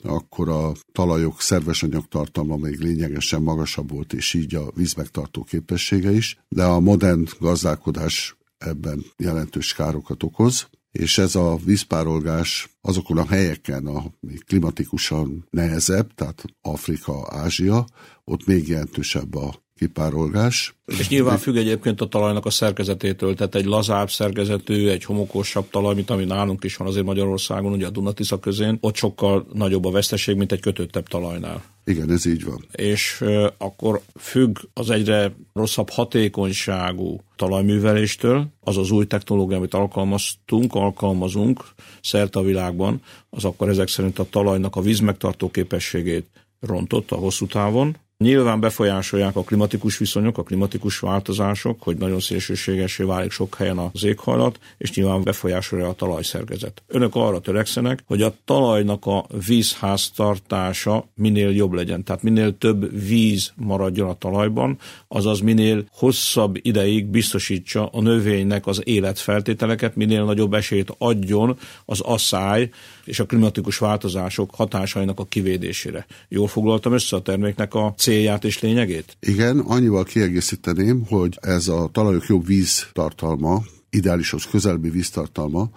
akkor 0.05 0.49
a 0.49 0.71
talajok 0.91 1.41
szerves 1.41 1.83
anyagtartalma 1.83 2.55
még 2.55 2.79
lényegesen 2.79 3.41
magasabb 3.41 3.91
volt, 3.91 4.13
és 4.13 4.33
így 4.33 4.55
a 4.55 4.71
vízmegtartó 4.75 5.43
képessége 5.43 6.11
is, 6.11 6.39
de 6.49 6.63
a 6.63 6.79
modern 6.79 7.25
gazdálkodás 7.39 8.37
ebben 8.57 9.05
jelentős 9.17 9.73
károkat 9.73 10.23
okoz, 10.23 10.67
és 10.91 11.17
ez 11.17 11.35
a 11.35 11.55
vízpárolgás 11.65 12.69
azokon 12.81 13.17
a 13.17 13.27
helyeken, 13.27 13.85
ami 13.85 14.37
klimatikusan 14.45 15.47
nehezebb, 15.49 16.13
tehát 16.13 16.45
Afrika, 16.61 17.27
Ázsia, 17.29 17.87
ott 18.23 18.45
még 18.45 18.67
jelentősebb 18.67 19.35
a 19.35 19.64
kipárolgás. 19.75 20.75
És 20.85 21.09
nyilván 21.09 21.37
függ 21.37 21.55
egyébként 21.55 22.01
a 22.01 22.07
talajnak 22.07 22.45
a 22.45 22.49
szerkezetétől, 22.49 23.35
tehát 23.35 23.55
egy 23.55 23.65
lazább 23.65 24.09
szerkezetű, 24.09 24.87
egy 24.87 25.03
homokosabb 25.03 25.69
talaj, 25.69 25.95
mint 25.95 26.09
ami 26.09 26.25
nálunk 26.25 26.63
is 26.63 26.75
van 26.75 26.87
azért 26.87 27.05
Magyarországon, 27.05 27.71
ugye 27.71 27.85
a 27.85 27.89
Dunatisza 27.89 28.39
közén, 28.39 28.77
ott 28.81 28.95
sokkal 28.95 29.47
nagyobb 29.53 29.85
a 29.85 29.91
veszteség, 29.91 30.35
mint 30.35 30.51
egy 30.51 30.59
kötöttebb 30.59 31.07
talajnál. 31.07 31.63
Igen, 31.85 32.11
ez 32.11 32.25
így 32.25 32.43
van. 32.43 32.65
És 32.71 33.21
uh, 33.21 33.45
akkor 33.57 34.01
függ 34.19 34.57
az 34.73 34.89
egyre 34.89 35.35
rosszabb 35.53 35.89
hatékonyságú 35.89 37.21
talajműveléstől, 37.35 38.47
az 38.59 38.77
az 38.77 38.91
új 38.91 39.05
technológia, 39.05 39.57
amit 39.57 39.73
alkalmaztunk, 39.73 40.73
alkalmazunk 40.73 41.65
szerte 42.01 42.39
a 42.39 42.43
világban, 42.43 43.01
az 43.29 43.45
akkor 43.45 43.69
ezek 43.69 43.87
szerint 43.87 44.19
a 44.19 44.29
talajnak 44.29 44.75
a 44.75 44.81
vízmegtartó 44.81 45.49
képességét 45.51 46.25
rontotta 46.59 47.15
hosszú 47.15 47.47
távon, 47.47 47.97
Nyilván 48.17 48.59
befolyásolják 48.59 49.35
a 49.35 49.43
klimatikus 49.43 49.97
viszonyok, 49.97 50.37
a 50.37 50.43
klimatikus 50.43 50.99
változások, 50.99 51.81
hogy 51.81 51.97
nagyon 51.97 52.19
szélsőségesé 52.19 53.03
válik 53.03 53.31
sok 53.31 53.55
helyen 53.55 53.77
az 53.77 54.03
éghajlat, 54.03 54.59
és 54.77 54.93
nyilván 54.93 55.23
befolyásolja 55.23 55.87
a 55.87 55.93
talajszerkezet. 55.93 56.83
Önök 56.87 57.15
arra 57.15 57.39
törekszenek, 57.39 58.03
hogy 58.05 58.21
a 58.21 58.33
talajnak 58.45 59.05
a 59.05 59.25
vízháztartása 59.47 61.07
minél 61.15 61.49
jobb 61.49 61.71
legyen, 61.71 62.03
tehát 62.03 62.23
minél 62.23 62.57
több 62.57 63.05
víz 63.07 63.51
maradjon 63.55 64.09
a 64.09 64.17
talajban, 64.17 64.77
azaz 65.07 65.39
minél 65.39 65.85
hosszabb 65.91 66.57
ideig 66.61 67.05
biztosítsa 67.05 67.87
a 67.87 68.01
növénynek 68.01 68.67
az 68.67 68.81
életfeltételeket, 68.83 69.95
minél 69.95 70.23
nagyobb 70.23 70.53
esélyt 70.53 70.95
adjon 70.97 71.57
az 71.85 71.99
asszály 71.99 72.69
és 73.05 73.19
a 73.19 73.25
klimatikus 73.25 73.77
változások 73.77 74.55
hatásainak 74.55 75.19
a 75.19 75.25
kivédésére. 75.25 76.05
Jól 76.27 76.47
foglaltam 76.47 76.93
össze 76.93 77.15
a 77.15 77.21
terméknek 77.21 77.73
a 77.73 77.93
célját 77.97 78.43
és 78.43 78.59
lényegét? 78.59 79.17
Igen, 79.19 79.59
annyival 79.59 80.03
kiegészíteném, 80.03 81.05
hogy 81.07 81.37
ez 81.41 81.67
a 81.67 81.89
talajok 81.91 82.25
jobb 82.27 82.45
víztartalma, 82.45 83.63
ideálishoz 83.89 84.45
közelbi 84.45 84.89
víztartalma 84.89 85.69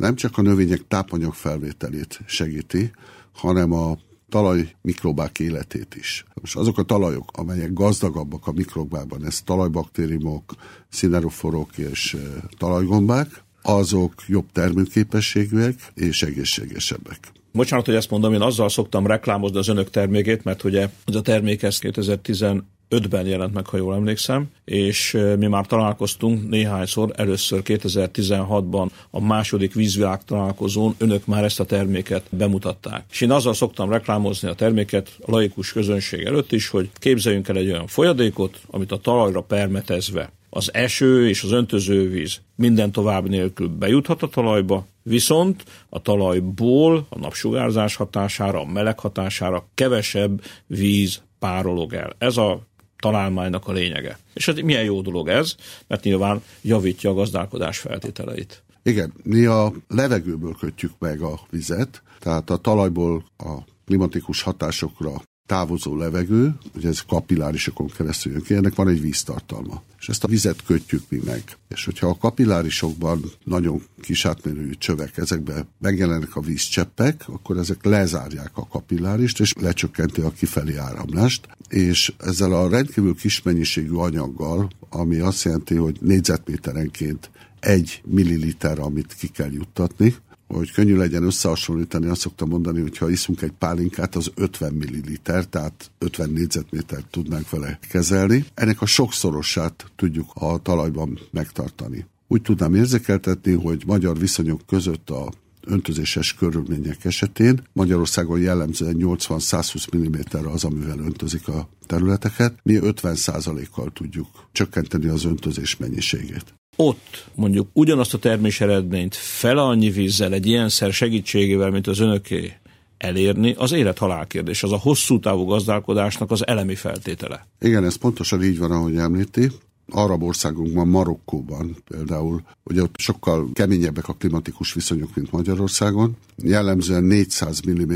nem 0.00 0.14
csak 0.14 0.38
a 0.38 0.42
növények 0.42 0.86
tápanyag 0.88 1.34
felvételét 1.34 2.20
segíti, 2.26 2.90
hanem 3.32 3.72
a 3.72 3.98
talaj 4.28 4.74
mikrobák 4.82 5.38
életét 5.38 5.94
is. 5.94 6.24
Most 6.40 6.56
azok 6.56 6.78
a 6.78 6.82
talajok, 6.82 7.30
amelyek 7.32 7.72
gazdagabbak 7.72 8.46
a 8.46 8.52
mikrobában, 8.52 9.24
ez 9.24 9.40
talajbaktériumok, 9.40 10.54
szineroforok 10.88 11.78
és 11.78 12.16
talajgombák, 12.58 13.44
azok 13.62 14.14
jobb 14.26 14.46
termőképességűek 14.52 15.74
és 15.94 16.22
egészségesebbek. 16.22 17.18
Bocsánat, 17.52 17.86
hogy 17.86 17.94
ezt 17.94 18.10
mondom, 18.10 18.32
én 18.32 18.40
azzal 18.40 18.68
szoktam 18.68 19.06
reklámozni 19.06 19.58
az 19.58 19.68
önök 19.68 19.90
termékét, 19.90 20.44
mert 20.44 20.64
ugye 20.64 20.88
ez 21.06 21.14
a 21.14 21.22
termék 21.22 21.62
ez 21.62 21.78
2010 21.78 22.44
2005-ben 22.90 23.26
jelent 23.26 23.54
meg, 23.54 23.66
ha 23.66 23.76
jól 23.76 23.94
emlékszem, 23.94 24.50
és 24.64 25.18
mi 25.38 25.46
már 25.46 25.66
találkoztunk 25.66 26.48
néhányszor, 26.48 27.12
először 27.16 27.60
2016-ban 27.64 28.90
a 29.10 29.20
második 29.20 29.74
vízvilág 29.74 30.24
találkozón 30.24 30.94
önök 30.98 31.26
már 31.26 31.44
ezt 31.44 31.60
a 31.60 31.64
terméket 31.64 32.22
bemutatták. 32.30 33.04
És 33.10 33.20
én 33.20 33.30
azzal 33.30 33.54
szoktam 33.54 33.90
reklámozni 33.90 34.48
a 34.48 34.54
terméket 34.54 35.16
a 35.26 35.30
laikus 35.30 35.72
közönség 35.72 36.24
előtt 36.24 36.52
is, 36.52 36.68
hogy 36.68 36.90
képzeljünk 36.94 37.48
el 37.48 37.56
egy 37.56 37.70
olyan 37.70 37.86
folyadékot, 37.86 38.60
amit 38.70 38.92
a 38.92 38.98
talajra 38.98 39.40
permetezve 39.40 40.32
az 40.50 40.74
eső 40.74 41.28
és 41.28 41.42
az 41.42 41.50
öntözővíz 41.52 42.40
minden 42.54 42.92
tovább 42.92 43.28
nélkül 43.28 43.68
bejuthat 43.68 44.22
a 44.22 44.28
talajba, 44.28 44.86
viszont 45.02 45.64
a 45.88 46.02
talajból 46.02 47.06
a 47.08 47.18
napsugárzás 47.18 47.94
hatására, 47.94 48.60
a 48.60 48.72
meleg 48.72 48.98
hatására 48.98 49.66
kevesebb 49.74 50.42
víz 50.66 51.22
párolog 51.38 51.92
el. 51.92 52.14
Ez 52.18 52.36
a 52.36 52.60
találmánynak 52.98 53.68
a 53.68 53.72
lényege. 53.72 54.18
És 54.34 54.48
ez 54.48 54.56
milyen 54.56 54.84
jó 54.84 55.00
dolog 55.00 55.28
ez, 55.28 55.54
mert 55.86 56.04
nyilván 56.04 56.42
javítja 56.62 57.10
a 57.10 57.14
gazdálkodás 57.14 57.78
feltételeit. 57.78 58.62
Igen, 58.82 59.12
mi 59.22 59.44
a 59.44 59.72
levegőből 59.88 60.54
kötjük 60.58 60.92
meg 60.98 61.20
a 61.20 61.40
vizet, 61.50 62.02
tehát 62.18 62.50
a 62.50 62.56
talajból 62.56 63.24
a 63.38 63.58
klimatikus 63.86 64.42
hatásokra 64.42 65.22
távozó 65.50 65.96
levegő, 65.96 66.54
ugye 66.74 66.88
ez 66.88 67.00
kapillárisokon 67.00 67.86
keresztül 67.86 68.32
jön 68.32 68.42
ki, 68.42 68.54
ennek 68.54 68.74
van 68.74 68.88
egy 68.88 69.00
víztartalma. 69.00 69.82
És 69.98 70.08
ezt 70.08 70.24
a 70.24 70.28
vizet 70.28 70.62
kötjük 70.64 71.02
mi 71.08 71.20
meg. 71.24 71.42
És 71.68 71.84
hogyha 71.84 72.08
a 72.08 72.16
kapillárisokban 72.16 73.24
nagyon 73.44 73.82
kis 74.00 74.24
átmérőjű 74.24 74.72
csövek, 74.78 75.16
ezekbe 75.16 75.66
megjelennek 75.78 76.36
a 76.36 76.40
vízcseppek, 76.40 77.24
akkor 77.26 77.56
ezek 77.56 77.84
lezárják 77.84 78.50
a 78.54 78.66
kapillárist, 78.66 79.40
és 79.40 79.52
lecsökkenti 79.60 80.20
a 80.20 80.30
kifelé 80.30 80.76
áramlást, 80.76 81.48
és 81.68 82.12
ezzel 82.18 82.52
a 82.52 82.68
rendkívül 82.68 83.14
kis 83.14 83.42
mennyiségű 83.42 83.94
anyaggal, 83.94 84.70
ami 84.88 85.18
azt 85.18 85.44
jelenti, 85.44 85.74
hogy 85.74 85.96
négyzetméterenként 86.00 87.30
egy 87.60 88.02
milliliter, 88.04 88.78
amit 88.78 89.14
ki 89.18 89.28
kell 89.28 89.52
juttatni, 89.52 90.14
hogy 90.54 90.72
könnyű 90.72 90.96
legyen 90.96 91.22
összehasonlítani, 91.22 92.06
azt 92.06 92.20
szoktam 92.20 92.48
mondani, 92.48 92.80
hogy 92.80 92.98
ha 92.98 93.10
iszunk 93.10 93.42
egy 93.42 93.52
pálinkát, 93.58 94.14
az 94.14 94.30
50 94.34 94.72
milliliter, 94.72 95.46
tehát 95.46 95.90
50 95.98 96.30
négyzetmétert 96.30 97.06
tudnánk 97.10 97.50
vele 97.50 97.78
kezelni. 97.88 98.44
Ennek 98.54 98.82
a 98.82 98.86
sokszorosát 98.86 99.86
tudjuk 99.96 100.30
a 100.34 100.58
talajban 100.58 101.18
megtartani. 101.30 102.06
Úgy 102.28 102.42
tudnám 102.42 102.74
érzékeltetni, 102.74 103.52
hogy 103.52 103.82
magyar 103.86 104.18
viszonyok 104.18 104.60
között 104.66 105.10
a 105.10 105.32
öntözéses 105.66 106.34
körülmények 106.34 107.04
esetén 107.04 107.62
Magyarországon 107.72 108.40
jellemzően 108.40 108.96
80-120 108.98 109.96
mm 109.96 110.46
az, 110.46 110.64
amivel 110.64 110.98
öntözik 110.98 111.48
a 111.48 111.68
területeket. 111.86 112.54
Mi 112.62 112.78
50%-kal 112.80 113.90
tudjuk 113.92 114.28
csökkenteni 114.52 115.08
az 115.08 115.24
öntözés 115.24 115.76
mennyiségét 115.76 116.59
ott 116.80 117.26
mondjuk 117.34 117.68
ugyanazt 117.72 118.14
a 118.14 118.18
termés 118.18 118.60
eredményt 118.60 119.14
fel 119.14 119.58
annyi 119.58 119.90
vízzel 119.90 120.32
egy 120.32 120.46
ilyen 120.46 120.68
szer 120.68 120.92
segítségével, 120.92 121.70
mint 121.70 121.86
az 121.86 121.98
önöké 121.98 122.52
elérni, 122.98 123.54
az 123.58 123.72
élet-halál 123.72 124.26
kérdés. 124.26 124.62
Az 124.62 124.72
a 124.72 124.78
hosszú 124.78 125.20
távú 125.20 125.44
gazdálkodásnak 125.44 126.30
az 126.30 126.46
elemi 126.46 126.74
feltétele. 126.74 127.46
Igen, 127.60 127.84
ez 127.84 127.94
pontosan 127.94 128.42
így 128.42 128.58
van, 128.58 128.70
ahogy 128.70 128.96
említi. 128.96 129.50
Arab 129.92 130.22
országunkban, 130.22 130.88
Marokkóban 130.88 131.76
például, 131.88 132.42
ugye 132.64 132.82
ott 132.82 132.94
sokkal 132.98 133.48
keményebbek 133.52 134.08
a 134.08 134.12
klimatikus 134.12 134.72
viszonyok, 134.72 135.14
mint 135.14 135.32
Magyarországon. 135.32 136.16
Jellemzően 136.36 137.04
400 137.04 137.60
mm 137.70 137.94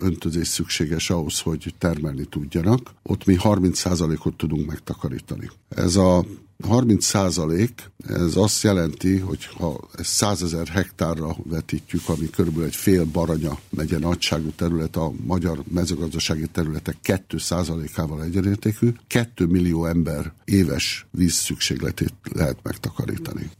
öntözés 0.00 0.48
szükséges 0.48 1.10
ahhoz, 1.10 1.40
hogy 1.40 1.74
termelni 1.78 2.24
tudjanak. 2.24 2.94
Ott 3.02 3.24
mi 3.24 3.36
30%-ot 3.42 4.36
tudunk 4.36 4.66
megtakarítani. 4.66 5.50
Ez 5.68 5.96
a 5.96 6.24
30 6.64 7.04
százalék, 7.04 7.90
ez 8.08 8.36
azt 8.36 8.62
jelenti, 8.62 9.18
hogy 9.18 9.44
ha 9.58 9.80
ezt 9.98 10.10
100 10.10 10.42
ezer 10.42 10.66
hektárra 10.66 11.36
vetítjük, 11.42 12.08
ami 12.08 12.30
körülbelül 12.30 12.66
egy 12.66 12.76
fél 12.76 13.04
baranya 13.04 13.58
megye 13.70 13.98
nagyságú 13.98 14.50
terület, 14.56 14.96
a 14.96 15.12
magyar 15.24 15.58
mezőgazdasági 15.72 16.46
területek 16.46 16.96
2 17.02 17.38
százalékával 17.38 18.22
egyenértékű, 18.22 18.92
2 19.06 19.46
millió 19.46 19.86
ember 19.86 20.32
éves 20.44 21.06
víz 21.10 21.32
szükségletét 21.32 22.14
lehet 22.32 22.56
megtakarítani. 22.62 23.50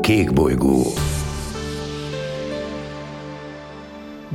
Kék 0.00 0.32
bolygó. 0.32 0.82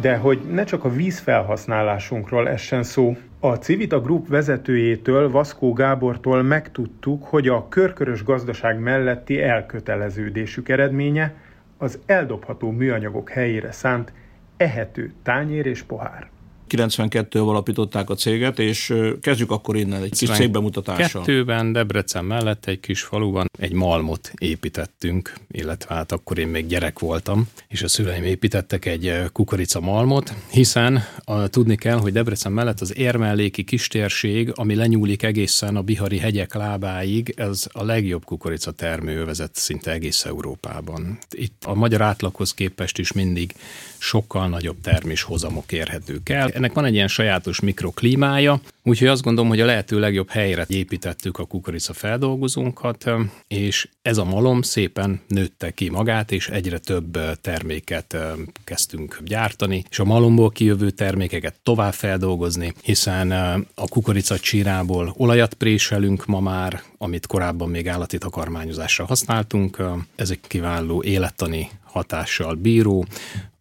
De 0.02 0.18
hogy 0.18 0.40
ne 0.52 0.64
csak 0.64 0.84
a 0.84 0.90
vízfelhasználásunkról 0.90 2.50
essen 2.50 2.84
szó, 2.84 3.18
a 3.42 3.56
Civita 3.56 4.02
Group 4.02 4.28
vezetőjétől, 4.28 5.30
Vaszkó 5.30 5.74
Gábortól 5.74 6.44
megtudtuk, 6.44 7.24
hogy 7.24 7.48
a 7.48 7.68
körkörös 7.68 8.24
gazdaság 8.24 8.80
melletti 8.80 9.42
elköteleződésük 9.42 10.70
eredménye 10.70 11.34
az 11.78 12.00
eldobható 12.06 12.72
műanyagok 12.72 13.30
helyére 13.30 13.72
szánt 13.72 14.14
ehető 14.58 15.14
tányér 15.24 15.66
és 15.66 15.84
pohár. 15.84 16.30
92-ben 16.70 17.42
alapították 17.42 18.10
a 18.10 18.16
céget, 18.16 18.60
és 18.60 18.94
kezdjük 19.22 19.52
akkor 19.52 19.76
innen 19.76 20.02
egy 20.02 20.18
kis 20.18 20.30
cégbemutatással. 20.30 21.22
Kettőben 21.22 21.72
Debrecen 21.72 22.26
mellett 22.26 22.66
egy 22.66 22.80
kis 22.80 23.02
faluban 23.02 23.48
egy 23.60 23.74
malmot 23.74 24.32
építettünk, 24.38 25.34
illetve 25.52 25.96
hát 25.96 26.12
akkor 26.12 26.38
én 26.38 26.48
még 26.48 26.68
gyerek 26.68 27.00
voltam, 27.00 27.48
és 27.68 27.82
a 27.82 27.88
szüleim 27.88 28.24
építettek 28.24 28.86
egy 28.86 29.14
kukorica 29.34 29.80
malmot, 29.80 30.34
hiszen 30.52 31.04
a, 31.24 31.48
tudni 31.48 31.76
kell, 31.76 31.98
hogy 31.98 32.12
Debrecen 32.12 32.52
mellett 32.52 32.80
az 32.80 32.98
érmelléki 32.98 33.64
kistérség, 33.64 34.52
ami 34.56 34.76
lenyúlik 34.76 35.24
egészen 35.24 35.76
a 35.76 35.82
Bihari 35.82 36.18
hegyek 36.18 36.54
lábáig, 36.54 37.34
ez 37.38 37.66
a 37.72 37.84
legjobb 37.84 38.26
kukorica 38.26 38.72
termőövezet 38.72 39.56
szinte 39.56 39.92
egész 39.92 40.26
Európában. 40.26 41.18
Itt 41.32 41.64
a 41.66 41.74
magyar 41.74 42.02
átlaghoz 42.02 42.54
képest 42.54 42.98
is 42.98 43.12
mindig 43.12 43.54
sokkal 43.98 44.48
nagyobb 44.48 44.82
terméshozamok 44.82 45.72
érhetők 45.72 46.30
el. 46.30 46.48
Ennek 46.60 46.74
van 46.74 46.86
egy 46.86 46.94
ilyen 46.94 47.08
sajátos 47.08 47.60
mikroklímája, 47.60 48.62
úgyhogy 48.84 49.08
azt 49.08 49.22
gondolom, 49.22 49.50
hogy 49.50 49.60
a 49.60 49.66
lehető 49.66 50.00
legjobb 50.00 50.30
helyre 50.30 50.66
építettük 50.68 51.38
a 51.38 51.46
kukorica 51.46 51.94
feldolgozónkat, 51.94 53.12
és 53.48 53.90
ez 54.02 54.18
a 54.18 54.24
malom 54.24 54.62
szépen 54.62 55.22
nőtte 55.28 55.72
ki 55.72 55.90
magát, 55.90 56.32
és 56.32 56.48
egyre 56.48 56.78
több 56.78 57.20
terméket 57.42 58.18
kezdtünk 58.64 59.20
gyártani, 59.26 59.84
és 59.90 60.00
a 60.00 60.04
malomból 60.04 60.50
kijövő 60.50 60.90
termékeket 60.90 61.60
tovább 61.64 61.94
feldolgozni, 61.94 62.74
hiszen 62.82 63.32
a 63.76 63.88
kukorica 63.88 64.40
csírából 64.40 65.14
olajat 65.18 65.54
préselünk 65.54 66.26
ma 66.26 66.40
már, 66.40 66.82
amit 66.98 67.28
korábban 67.28 67.70
még 67.70 67.88
állati 67.88 68.18
takarmányozásra 68.18 69.06
használtunk. 69.06 69.84
Ez 70.16 70.30
egy 70.30 70.40
kiváló 70.48 71.04
élettani 71.04 71.70
hatással 71.84 72.54
bíró, 72.56 73.06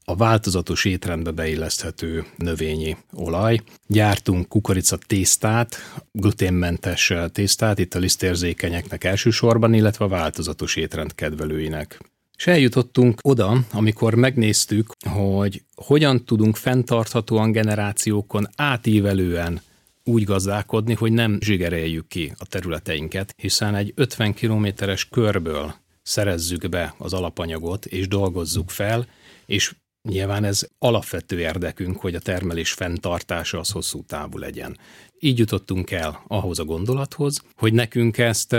a 0.09 0.17
változatos 0.17 0.85
étrendbe 0.85 1.31
beilleszthető 1.31 2.25
növényi 2.37 2.97
olaj. 3.13 3.61
Gyártunk 3.87 4.49
kukorica 4.49 4.97
tésztát, 5.07 5.77
gluténmentes 6.13 7.13
tésztát, 7.33 7.79
itt 7.79 7.95
a 7.95 7.99
lisztérzékenyeknek 7.99 9.05
elsősorban, 9.05 9.75
illetve 9.75 10.05
a 10.05 10.09
változatos 10.09 10.77
étrend 10.77 11.15
kedvelőinek. 11.15 12.01
És 12.37 12.47
eljutottunk 12.47 13.19
oda, 13.23 13.65
amikor 13.73 14.15
megnéztük, 14.15 14.93
hogy 15.11 15.63
hogyan 15.75 16.25
tudunk 16.25 16.57
fenntarthatóan 16.57 17.53
generációkon 17.53 18.49
átívelően 18.57 19.61
úgy 20.05 20.25
gazdálkodni, 20.25 20.95
hogy 20.95 21.13
nem 21.13 21.39
zsigereljük 21.41 22.09
ki 22.09 22.33
a 22.39 22.47
területeinket, 22.47 23.35
hiszen 23.37 23.75
egy 23.75 23.93
50 23.95 24.35
kilométeres 24.35 25.09
körből 25.09 25.75
szerezzük 26.03 26.69
be 26.69 26.95
az 26.99 27.13
alapanyagot, 27.13 27.87
és 27.87 28.09
dolgozzuk 28.09 28.71
fel, 28.71 29.07
és 29.47 29.75
Nyilván 30.03 30.45
ez 30.45 30.69
alapvető 30.79 31.41
érdekünk, 31.41 32.01
hogy 32.01 32.15
a 32.15 32.21
termelés 32.21 32.73
fenntartása 32.73 33.59
az 33.59 33.71
hosszú 33.71 34.03
távú 34.03 34.39
legyen. 34.39 34.79
Így 35.19 35.39
jutottunk 35.39 35.91
el 35.91 36.25
ahhoz 36.27 36.59
a 36.59 36.65
gondolathoz, 36.65 37.43
hogy 37.57 37.73
nekünk 37.73 38.19
ezt 38.19 38.51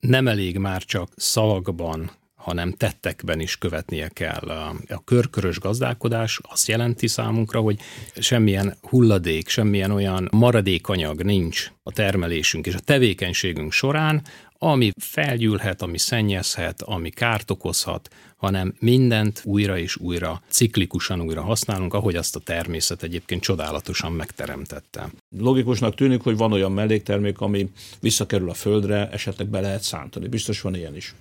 nem 0.00 0.28
elég 0.28 0.58
már 0.58 0.82
csak 0.82 1.08
szavakban, 1.16 2.10
hanem 2.34 2.72
tettekben 2.72 3.40
is 3.40 3.56
követnie 3.56 4.08
kell. 4.08 4.48
A 4.88 5.04
körkörös 5.04 5.58
gazdálkodás 5.58 6.40
azt 6.42 6.68
jelenti 6.68 7.06
számunkra, 7.06 7.60
hogy 7.60 7.78
semmilyen 8.16 8.76
hulladék, 8.80 9.48
semmilyen 9.48 9.90
olyan 9.90 10.28
maradékanyag 10.32 11.22
nincs 11.22 11.72
a 11.82 11.92
termelésünk 11.92 12.66
és 12.66 12.74
a 12.74 12.80
tevékenységünk 12.80 13.72
során, 13.72 14.22
ami 14.58 14.90
felgyűlhet, 15.00 15.82
ami 15.82 15.98
szennyezhet, 15.98 16.82
ami 16.82 17.10
kárt 17.10 17.50
okozhat, 17.50 18.08
hanem 18.38 18.74
mindent 18.80 19.42
újra 19.44 19.78
és 19.78 19.96
újra, 19.96 20.42
ciklikusan 20.48 21.20
újra 21.20 21.42
használunk, 21.42 21.94
ahogy 21.94 22.16
azt 22.16 22.36
a 22.36 22.40
természet 22.40 23.02
egyébként 23.02 23.42
csodálatosan 23.42 24.12
megteremtette. 24.12 25.10
Logikusnak 25.38 25.94
tűnik, 25.94 26.22
hogy 26.22 26.36
van 26.36 26.52
olyan 26.52 26.72
melléktermék, 26.72 27.40
ami 27.40 27.70
visszakerül 28.00 28.50
a 28.50 28.54
földre, 28.54 29.08
esetleg 29.10 29.48
be 29.48 29.60
lehet 29.60 29.82
szántani. 29.82 30.28
Biztos 30.28 30.60
van 30.60 30.74
ilyen 30.74 30.96
is. 30.96 31.14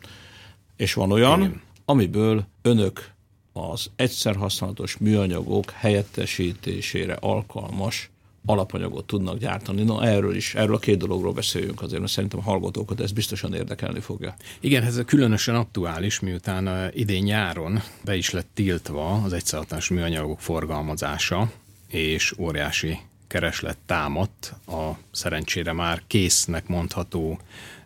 És 0.75 0.93
van 0.93 1.11
olyan, 1.11 1.39
Igen. 1.39 1.61
amiből 1.85 2.45
önök 2.61 3.11
az 3.53 3.89
egyszer 3.95 4.35
használatos 4.35 4.97
műanyagok 4.97 5.71
helyettesítésére 5.71 7.13
alkalmas 7.13 8.09
alapanyagot 8.49 9.05
tudnak 9.05 9.37
gyártani. 9.37 9.83
Na 9.83 10.05
erről 10.05 10.35
is, 10.35 10.55
erről 10.55 10.75
a 10.75 10.79
két 10.79 10.97
dologról 10.97 11.33
beszéljünk 11.33 11.81
azért, 11.81 11.99
mert 11.99 12.11
szerintem 12.11 12.39
a 12.39 12.41
hallgatókat 12.41 12.99
ez 12.99 13.11
biztosan 13.11 13.53
érdekelni 13.53 13.99
fogja. 13.99 14.35
Igen, 14.59 14.83
ez 14.83 15.01
különösen 15.05 15.55
aktuális, 15.55 16.19
miután 16.19 16.91
idén 16.93 17.23
nyáron 17.23 17.81
be 18.03 18.15
is 18.15 18.29
lett 18.29 18.47
tiltva 18.53 19.21
az 19.25 19.33
egyszerhatás 19.33 19.89
műanyagok 19.89 20.39
forgalmazása, 20.39 21.51
és 21.87 22.33
óriási 22.37 22.99
kereslet 23.27 23.77
támadt 23.85 24.53
a 24.67 24.91
szerencsére 25.11 25.73
már 25.73 26.01
késznek 26.07 26.67
mondható 26.67 27.39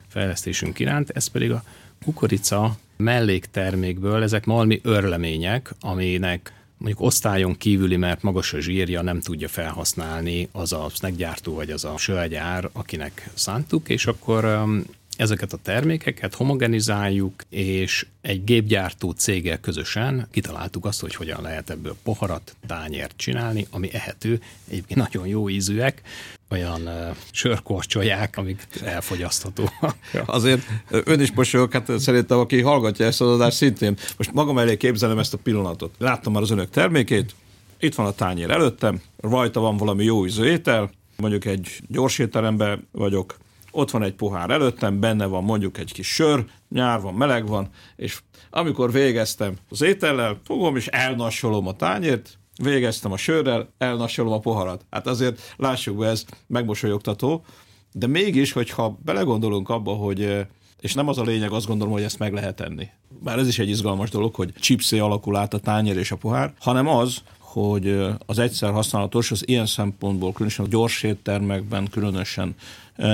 fejlesztésünk 0.08 0.80
iránt, 0.80 1.10
ez 1.10 1.28
pedig 1.28 1.52
a 1.52 1.64
kukorica 2.06 2.78
melléktermékből, 2.98 4.24
ezek 4.24 4.46
malmi 4.46 4.80
örlemények, 4.84 5.74
aminek 5.80 6.54
mondjuk 6.82 7.02
osztályon 7.02 7.58
kívüli, 7.58 7.96
mert 7.96 8.22
magas 8.22 8.54
a 8.54 8.60
zsírja, 8.60 9.02
nem 9.02 9.20
tudja 9.20 9.48
felhasználni 9.48 10.50
az 10.52 10.74
a 10.74 10.90
snackgyártó 10.94 11.54
vagy 11.54 11.72
az 11.72 11.86
a 11.86 11.98
sölgyár, 11.98 12.70
akinek 12.74 13.30
szántuk, 13.34 13.90
és 13.90 14.06
akkor 14.06 14.46
um, 14.46 14.84
ezeket 15.22 15.54
a 15.54 15.58
termékeket 15.58 16.36
homogenizáljuk, 16.36 17.44
és 17.50 18.06
egy 18.22 18.44
gépgyártó 18.44 19.12
céggel 19.12 19.60
közösen 19.60 20.28
kitaláltuk 20.32 20.86
azt, 20.86 21.02
hogy 21.02 21.16
hogyan 21.16 21.42
lehet 21.42 21.70
ebből 21.70 21.96
poharat, 22.04 22.56
tányért 22.68 23.14
csinálni, 23.16 23.68
ami 23.70 23.94
ehető, 23.94 24.42
egyébként 24.70 25.00
nagyon 25.00 25.28
jó 25.28 25.50
ízűek, 25.50 26.02
olyan 26.50 26.82
uh, 26.82 27.16
sörkorcsolyák, 27.32 28.38
amik 28.38 28.68
elfogyaszthatóak. 28.84 29.96
Azért 30.26 30.62
ön 30.90 31.20
is 31.20 31.32
mosolyog, 31.32 31.72
hát 31.72 32.00
szerintem 32.00 32.40
aki 32.40 32.62
hallgatja 32.62 33.06
ezt 33.06 33.22
az 33.22 33.28
adást 33.28 33.58
szintén. 33.58 33.98
Most 34.18 34.34
magam 34.34 34.58
elé 34.58 34.78
képzelem 34.78 35.20
ezt 35.20 35.34
a 35.34 35.38
pillanatot. 35.38 35.96
Láttam 35.98 36.34
már 36.34 36.42
az 36.42 36.52
önök 36.52 36.70
termékét, 36.70 37.36
itt 37.80 37.96
van 37.96 38.06
a 38.06 38.12
tányér 38.12 38.50
előttem, 38.50 39.02
rajta 39.20 39.60
van 39.60 39.78
valami 39.78 40.04
jó 40.04 40.26
ízű 40.26 40.44
étel, 40.44 40.92
mondjuk 41.18 41.46
egy 41.46 41.82
gyors 41.88 42.20
étteremben 42.20 42.88
vagyok, 42.92 43.38
ott 43.72 43.92
van 43.92 44.04
egy 44.04 44.14
pohár 44.14 44.50
előttem, 44.50 45.00
benne 45.00 45.26
van 45.26 45.44
mondjuk 45.44 45.78
egy 45.78 45.94
kis 45.94 46.08
sör, 46.08 46.46
nyár 46.70 47.02
van, 47.02 47.14
meleg 47.14 47.48
van, 47.48 47.70
és 47.96 48.20
amikor 48.50 48.92
végeztem 48.92 49.54
az 49.70 49.82
étellel, 49.82 50.40
fogom 50.44 50.76
és 50.76 50.88
elnassolom 50.88 51.68
a 51.68 51.74
tányért, 51.74 52.40
végeztem 52.64 53.12
a 53.12 53.18
sörrel, 53.18 53.74
elnassolom 53.78 54.34
a 54.34 54.40
poharat. 54.40 54.86
Hát 54.90 55.08
azért 55.08 55.54
lássuk 55.58 55.98
be, 55.98 56.08
ez 56.08 56.26
megmosolyogtató, 56.48 57.44
de 57.92 58.08
mégis, 58.08 58.52
hogyha 58.52 58.98
belegondolunk 59.04 59.70
abba, 59.70 59.92
hogy 59.92 60.48
és 60.80 60.94
nem 60.94 61.08
az 61.08 61.18
a 61.18 61.24
lényeg, 61.24 61.52
azt 61.52 61.68
gondolom, 61.68 61.94
hogy 61.94 62.04
ezt 62.04 62.20
meg 62.20 62.34
lehet 62.34 62.56
tenni. 62.56 62.88
Bár 63.20 63.40
ez 63.40 63.48
is 63.48 63.60
egy 63.60 63.70
izgalmas 63.70 64.10
dolog, 64.10 64.36
hogy 64.36 64.54
chipsé 64.60 65.00
alakul 65.00 65.36
át 65.36 65.54
a 65.54 65.60
tányér 65.60 65.98
és 65.98 66.12
a 66.12 66.16
pohár, 66.16 66.54
hanem 66.60 66.88
az, 66.88 67.22
hogy 67.52 68.08
az 68.26 68.40
egyszer 68.40 68.72
használatos, 68.72 69.32
az 69.32 69.48
ilyen 69.48 69.66
szempontból, 69.66 70.32
különösen 70.34 70.66
a 70.66 70.68
gyors 70.68 71.04
éttermekben, 71.04 71.88
különösen 71.92 72.56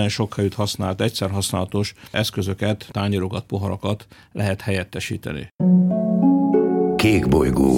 sok 0.07 0.35
helyütt 0.35 0.53
használt, 0.53 1.01
egyszer 1.01 1.29
használatos 1.29 1.93
eszközöket, 2.11 2.87
tányérokat, 2.91 3.45
poharakat 3.45 4.07
lehet 4.31 4.61
helyettesíteni. 4.61 5.47
Kék 6.95 7.27
bolygó. 7.27 7.77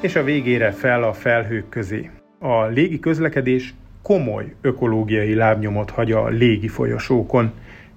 És 0.00 0.16
a 0.16 0.22
végére 0.22 0.70
fel 0.72 1.02
a 1.02 1.12
felhők 1.12 1.68
közé. 1.68 2.10
A 2.38 2.64
légi 2.64 2.98
közlekedés 2.98 3.74
komoly 4.02 4.54
ökológiai 4.60 5.34
lábnyomot 5.34 5.90
hagy 5.90 6.12
a 6.12 6.28
légi 6.28 6.68
folyosókon, 6.68 7.52